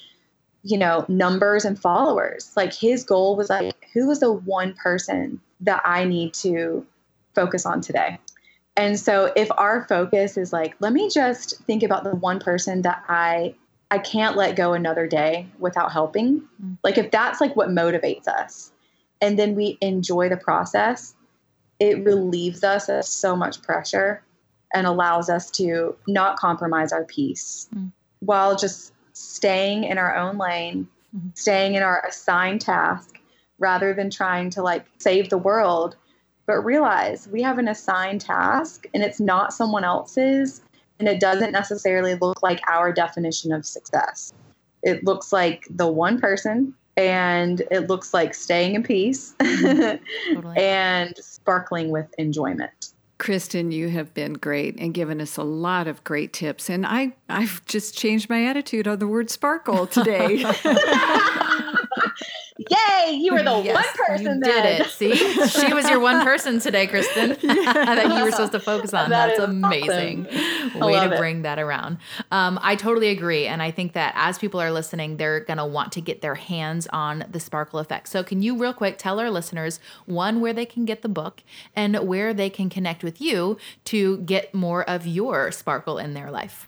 you 0.63 0.77
know, 0.77 1.05
numbers 1.07 1.65
and 1.65 1.79
followers. 1.79 2.51
Like 2.55 2.73
his 2.73 3.03
goal 3.03 3.35
was 3.35 3.49
like, 3.49 3.75
who 3.93 4.09
is 4.11 4.19
the 4.19 4.31
one 4.31 4.73
person 4.75 5.41
that 5.61 5.81
I 5.83 6.05
need 6.05 6.33
to 6.35 6.85
focus 7.35 7.65
on 7.65 7.81
today? 7.81 8.19
And 8.77 8.99
so 8.99 9.31
if 9.35 9.49
our 9.57 9.85
focus 9.87 10.37
is 10.37 10.53
like, 10.53 10.75
let 10.79 10.93
me 10.93 11.09
just 11.09 11.59
think 11.65 11.83
about 11.83 12.03
the 12.03 12.15
one 12.15 12.39
person 12.39 12.81
that 12.83 13.03
I 13.07 13.55
I 13.93 13.97
can't 13.97 14.37
let 14.37 14.55
go 14.55 14.71
another 14.71 15.05
day 15.05 15.47
without 15.59 15.91
helping. 15.91 16.47
Mm. 16.63 16.77
Like 16.81 16.97
if 16.97 17.11
that's 17.11 17.41
like 17.41 17.57
what 17.57 17.67
motivates 17.69 18.25
us 18.27 18.71
and 19.19 19.37
then 19.37 19.53
we 19.53 19.77
enjoy 19.81 20.29
the 20.29 20.37
process, 20.37 21.13
it 21.77 22.05
relieves 22.05 22.63
us 22.63 22.87
of 22.87 23.03
so 23.03 23.35
much 23.35 23.61
pressure 23.61 24.23
and 24.73 24.87
allows 24.87 25.29
us 25.29 25.51
to 25.51 25.97
not 26.07 26.37
compromise 26.37 26.93
our 26.93 27.03
peace 27.03 27.67
Mm. 27.75 27.91
while 28.21 28.55
just 28.55 28.93
staying 29.11 29.83
in 29.83 29.97
our 29.97 30.15
own 30.15 30.37
lane, 30.37 30.87
Mhm. 31.13 31.37
staying 31.37 31.75
in 31.75 31.83
our 31.83 32.01
assigned 32.07 32.61
task 32.61 33.19
rather 33.59 33.93
than 33.93 34.09
trying 34.09 34.49
to 34.51 34.61
like 34.63 34.85
save 34.99 35.29
the 35.29 35.37
world. 35.37 35.97
But 36.45 36.61
realize 36.61 37.27
we 37.27 37.41
have 37.43 37.57
an 37.57 37.67
assigned 37.67 38.21
task 38.21 38.85
and 38.93 39.03
it's 39.03 39.19
not 39.19 39.53
someone 39.53 39.83
else's, 39.83 40.61
and 40.99 41.07
it 41.07 41.19
doesn't 41.19 41.51
necessarily 41.51 42.15
look 42.15 42.43
like 42.43 42.61
our 42.69 42.91
definition 42.91 43.51
of 43.51 43.65
success. 43.65 44.33
It 44.83 45.03
looks 45.03 45.31
like 45.31 45.65
the 45.69 45.87
one 45.87 46.19
person 46.19 46.73
and 46.97 47.61
it 47.71 47.87
looks 47.87 48.13
like 48.13 48.33
staying 48.33 48.75
in 48.75 48.83
peace 48.83 49.33
totally. 49.39 50.57
and 50.57 51.15
sparkling 51.17 51.89
with 51.89 52.13
enjoyment. 52.17 52.93
Kristen, 53.17 53.71
you 53.71 53.89
have 53.89 54.13
been 54.15 54.33
great 54.33 54.79
and 54.79 54.95
given 54.95 55.21
us 55.21 55.37
a 55.37 55.43
lot 55.43 55.87
of 55.87 56.03
great 56.03 56.33
tips. 56.33 56.69
And 56.69 56.87
I, 56.87 57.13
I've 57.29 57.63
just 57.65 57.95
changed 57.95 58.29
my 58.29 58.45
attitude 58.45 58.87
on 58.87 58.97
the 58.97 59.07
word 59.07 59.29
sparkle 59.29 59.85
today. 59.85 60.43
Yay, 62.69 63.13
you 63.13 63.33
were 63.33 63.43
the 63.43 63.61
yes, 63.63 63.75
one 63.75 64.07
person 64.07 64.39
that 64.41 64.47
you 64.47 64.53
did 64.53 64.81
it. 64.81 64.89
See, 64.89 65.15
she 65.47 65.73
was 65.73 65.89
your 65.89 65.99
one 65.99 66.23
person 66.23 66.59
today, 66.59 66.87
Kristen, 66.87 67.29
that 67.41 68.07
you 68.07 68.23
were 68.23 68.31
supposed 68.31 68.51
to 68.53 68.59
focus 68.59 68.93
on. 68.93 69.09
That 69.09 69.37
That's 69.37 69.39
amazing. 69.39 70.27
Awesome. 70.27 70.79
Way 70.81 71.09
to 71.09 71.15
bring 71.17 71.41
that 71.43 71.59
around. 71.59 71.97
Um, 72.31 72.59
I 72.61 72.75
totally 72.75 73.09
agree, 73.09 73.47
and 73.47 73.61
I 73.61 73.71
think 73.71 73.93
that 73.93 74.13
as 74.15 74.37
people 74.37 74.61
are 74.61 74.71
listening, 74.71 75.17
they're 75.17 75.39
gonna 75.41 75.67
want 75.67 75.91
to 75.93 76.01
get 76.01 76.21
their 76.21 76.35
hands 76.35 76.87
on 76.91 77.25
the 77.29 77.39
Sparkle 77.39 77.79
Effect. 77.79 78.07
So, 78.07 78.23
can 78.23 78.41
you 78.41 78.57
real 78.57 78.73
quick 78.73 78.97
tell 78.97 79.19
our 79.19 79.29
listeners 79.29 79.79
one 80.05 80.41
where 80.41 80.53
they 80.53 80.65
can 80.65 80.85
get 80.85 81.01
the 81.01 81.09
book 81.09 81.43
and 81.75 82.07
where 82.07 82.33
they 82.33 82.49
can 82.49 82.69
connect 82.69 83.03
with 83.03 83.21
you 83.21 83.57
to 83.85 84.17
get 84.19 84.53
more 84.53 84.87
of 84.89 85.05
your 85.07 85.51
sparkle 85.51 85.97
in 85.97 86.13
their 86.13 86.31
life? 86.31 86.67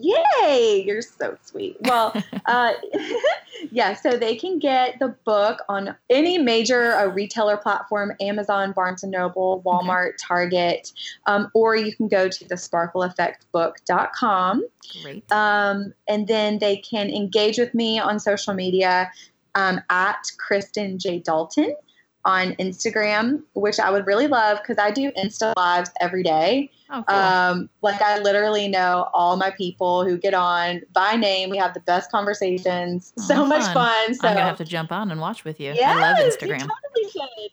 Yay! 0.00 0.82
You're 0.86 1.02
so 1.02 1.36
sweet. 1.42 1.76
Well, 1.82 2.14
uh, 2.46 2.72
yeah, 3.70 3.94
so 3.94 4.16
they 4.16 4.36
can 4.36 4.58
get 4.58 4.98
the 4.98 5.08
book 5.24 5.60
on 5.68 5.94
any 6.08 6.38
major 6.38 6.94
uh, 6.94 7.06
retailer 7.06 7.56
platform 7.56 8.12
Amazon, 8.20 8.72
Barnes 8.72 9.02
and 9.02 9.12
Noble, 9.12 9.62
Walmart. 9.64 10.12
Target, 10.20 10.92
um, 11.26 11.50
or 11.54 11.76
you 11.76 11.94
can 11.94 12.08
go 12.08 12.28
to 12.28 12.48
the 12.48 12.54
sparkleeffectbook.com. 12.54 14.64
Great. 15.02 15.32
Um, 15.32 15.94
and 16.08 16.26
then 16.26 16.58
they 16.58 16.78
can 16.78 17.10
engage 17.10 17.58
with 17.58 17.74
me 17.74 17.98
on 17.98 18.18
social 18.18 18.54
media 18.54 19.10
um, 19.54 19.80
at 19.90 20.22
Kristen 20.38 20.98
J. 20.98 21.18
Dalton 21.18 21.74
on 22.24 22.54
Instagram, 22.56 23.42
which 23.54 23.80
I 23.80 23.90
would 23.90 24.06
really 24.06 24.26
love 24.26 24.58
because 24.62 24.78
I 24.78 24.90
do 24.90 25.10
Insta 25.12 25.54
lives 25.56 25.90
every 26.00 26.22
day. 26.22 26.70
Oh, 26.92 27.04
cool. 27.06 27.16
um, 27.16 27.70
like 27.82 28.02
I 28.02 28.18
literally 28.18 28.66
know 28.66 29.08
all 29.14 29.36
my 29.36 29.50
people 29.50 30.04
who 30.04 30.18
get 30.18 30.34
on 30.34 30.82
by 30.92 31.14
name. 31.14 31.48
We 31.48 31.56
have 31.56 31.72
the 31.72 31.80
best 31.80 32.10
conversations. 32.10 33.12
Oh, 33.18 33.22
so 33.22 33.46
much 33.46 33.62
fun. 33.72 34.14
So 34.14 34.26
I'm 34.26 34.34
gonna 34.34 34.46
have 34.46 34.56
to 34.58 34.64
jump 34.64 34.90
on 34.90 35.10
and 35.10 35.20
watch 35.20 35.44
with 35.44 35.60
you. 35.60 35.72
Yes, 35.72 35.96
I 35.96 36.00
love 36.00 36.32
Instagram. 36.32 36.68
Totally 37.12 37.50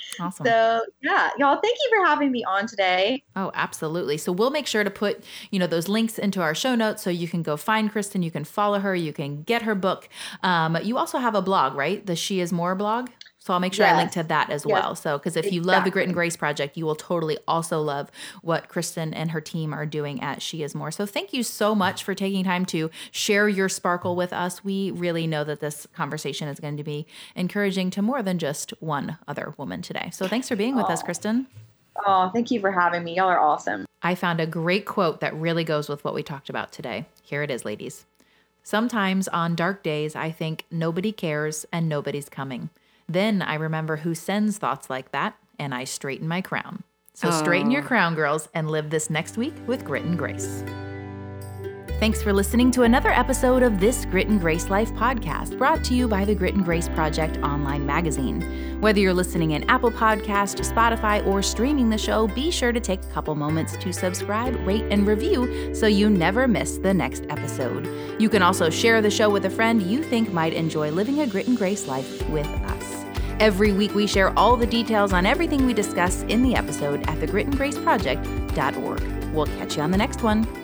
awesome. 0.20 0.46
So 0.46 0.82
yeah, 1.02 1.30
y'all, 1.38 1.60
thank 1.60 1.76
you 1.82 1.90
for 1.90 2.06
having 2.06 2.30
me 2.30 2.44
on 2.44 2.68
today. 2.68 3.24
Oh, 3.34 3.50
absolutely. 3.54 4.16
So 4.16 4.30
we'll 4.30 4.50
make 4.50 4.68
sure 4.68 4.84
to 4.84 4.90
put 4.90 5.24
you 5.50 5.58
know 5.58 5.66
those 5.66 5.88
links 5.88 6.16
into 6.16 6.40
our 6.40 6.54
show 6.54 6.76
notes 6.76 7.02
so 7.02 7.10
you 7.10 7.26
can 7.26 7.42
go 7.42 7.56
find 7.56 7.90
Kristen. 7.90 8.22
You 8.22 8.30
can 8.30 8.44
follow 8.44 8.78
her. 8.78 8.94
You 8.94 9.12
can 9.12 9.42
get 9.42 9.62
her 9.62 9.74
book. 9.74 10.08
Um, 10.44 10.78
you 10.82 10.98
also 10.98 11.18
have 11.18 11.34
a 11.34 11.42
blog, 11.42 11.74
right? 11.74 12.04
The 12.06 12.14
She 12.14 12.38
Is 12.40 12.52
More 12.52 12.76
blog. 12.76 13.08
So 13.40 13.54
I'll 13.54 13.60
make 13.60 13.72
sure 13.72 13.86
yes. 13.86 13.94
I 13.94 13.96
link 13.96 14.10
to 14.12 14.22
that 14.24 14.50
as 14.50 14.66
yes. 14.66 14.72
well. 14.72 14.94
So, 14.94 15.16
because 15.16 15.34
if 15.34 15.50
you 15.50 15.62
love 15.62 15.84
the 15.84 15.90
Grit 15.90 16.04
and 16.06 16.12
Grace 16.14 16.36
Project, 16.36 16.76
you 16.76 16.84
will 16.84 16.94
totally 16.94 17.38
also 17.48 17.80
love 17.80 18.10
what 18.42 18.68
Kristen 18.68 19.14
and 19.14 19.30
her 19.30 19.40
team 19.40 19.72
are 19.72 19.86
doing 19.86 20.22
at 20.22 20.42
She 20.42 20.62
Is 20.62 20.74
More. 20.74 20.90
So, 20.90 21.06
thank 21.06 21.32
you 21.32 21.42
so 21.42 21.74
much 21.74 22.04
for 22.04 22.14
taking 22.14 22.44
time 22.44 22.66
to 22.66 22.90
share 23.10 23.48
your 23.48 23.70
sparkle 23.70 24.14
with 24.14 24.34
us. 24.34 24.62
We 24.62 24.90
really 24.90 25.26
know 25.26 25.42
that 25.44 25.60
this 25.60 25.86
conversation 25.94 26.48
is 26.48 26.60
going 26.60 26.76
to 26.76 26.84
be 26.84 27.06
encouraging 27.34 27.88
to 27.92 28.02
more 28.02 28.22
than 28.22 28.38
just 28.38 28.74
one 28.80 29.16
other 29.26 29.54
woman 29.56 29.80
today. 29.80 30.10
So, 30.12 30.28
thanks 30.28 30.46
for 30.46 30.54
being 30.54 30.76
with 30.76 30.90
us, 30.90 31.02
Kristen. 31.02 31.46
Oh, 32.06 32.30
thank 32.34 32.50
you 32.50 32.60
for 32.60 32.70
having 32.70 33.04
me. 33.04 33.16
Y'all 33.16 33.28
are 33.28 33.40
awesome. 33.40 33.86
I 34.02 34.14
found 34.14 34.40
a 34.40 34.46
great 34.46 34.84
quote 34.84 35.20
that 35.20 35.34
really 35.34 35.64
goes 35.64 35.88
with 35.88 36.04
what 36.04 36.14
we 36.14 36.22
talked 36.22 36.50
about 36.50 36.72
today. 36.72 37.06
Here 37.22 37.42
it 37.42 37.50
is, 37.50 37.64
ladies. 37.64 38.04
Sometimes 38.62 39.28
on 39.28 39.54
dark 39.54 39.82
days, 39.82 40.14
I 40.14 40.30
think 40.30 40.66
nobody 40.70 41.12
cares 41.12 41.64
and 41.72 41.88
nobody's 41.88 42.28
coming. 42.28 42.68
Then 43.10 43.42
I 43.42 43.54
remember 43.54 43.96
who 43.96 44.14
sends 44.14 44.56
thoughts 44.56 44.88
like 44.88 45.10
that, 45.10 45.36
and 45.58 45.74
I 45.74 45.82
straighten 45.82 46.28
my 46.28 46.40
crown. 46.40 46.84
So 47.12 47.26
oh. 47.26 47.32
straighten 47.32 47.72
your 47.72 47.82
oh. 47.82 47.86
crown, 47.86 48.14
girls, 48.14 48.48
and 48.54 48.70
live 48.70 48.90
this 48.90 49.10
next 49.10 49.36
week 49.36 49.54
with 49.66 49.84
grit 49.84 50.04
and 50.04 50.16
grace. 50.16 50.62
Thanks 51.98 52.22
for 52.22 52.32
listening 52.32 52.70
to 52.70 52.84
another 52.84 53.10
episode 53.10 53.64
of 53.64 53.80
this 53.80 54.04
Grit 54.06 54.28
and 54.28 54.40
Grace 54.40 54.70
Life 54.70 54.92
podcast, 54.92 55.58
brought 55.58 55.82
to 55.84 55.94
you 55.94 56.06
by 56.06 56.24
the 56.24 56.36
Grit 56.36 56.54
and 56.54 56.64
Grace 56.64 56.88
Project 56.88 57.36
online 57.38 57.84
magazine. 57.84 58.80
Whether 58.80 59.00
you're 59.00 59.12
listening 59.12 59.50
in 59.50 59.68
Apple 59.68 59.90
Podcast, 59.90 60.64
Spotify, 60.64 61.26
or 61.26 61.42
streaming 61.42 61.90
the 61.90 61.98
show, 61.98 62.28
be 62.28 62.52
sure 62.52 62.72
to 62.72 62.80
take 62.80 63.02
a 63.02 63.08
couple 63.08 63.34
moments 63.34 63.76
to 63.76 63.92
subscribe, 63.92 64.54
rate, 64.64 64.86
and 64.88 65.04
review 65.06 65.74
so 65.74 65.88
you 65.88 66.08
never 66.08 66.46
miss 66.46 66.78
the 66.78 66.94
next 66.94 67.24
episode. 67.28 67.86
You 68.20 68.30
can 68.30 68.40
also 68.40 68.70
share 68.70 69.02
the 69.02 69.10
show 69.10 69.28
with 69.28 69.44
a 69.46 69.50
friend 69.50 69.82
you 69.82 70.02
think 70.02 70.32
might 70.32 70.54
enjoy 70.54 70.92
living 70.92 71.20
a 71.20 71.26
Grit 71.26 71.48
and 71.48 71.58
Grace 71.58 71.88
life 71.88 72.26
with 72.30 72.46
us. 72.46 72.79
Every 73.40 73.72
week, 73.72 73.94
we 73.94 74.06
share 74.06 74.38
all 74.38 74.54
the 74.54 74.66
details 74.66 75.14
on 75.14 75.24
everything 75.24 75.64
we 75.64 75.72
discuss 75.72 76.24
in 76.24 76.42
the 76.42 76.54
episode 76.54 77.00
at 77.08 77.18
thegritandgraceproject.org. 77.20 79.32
We'll 79.32 79.46
catch 79.46 79.76
you 79.76 79.82
on 79.82 79.90
the 79.90 79.96
next 79.96 80.22
one. 80.22 80.59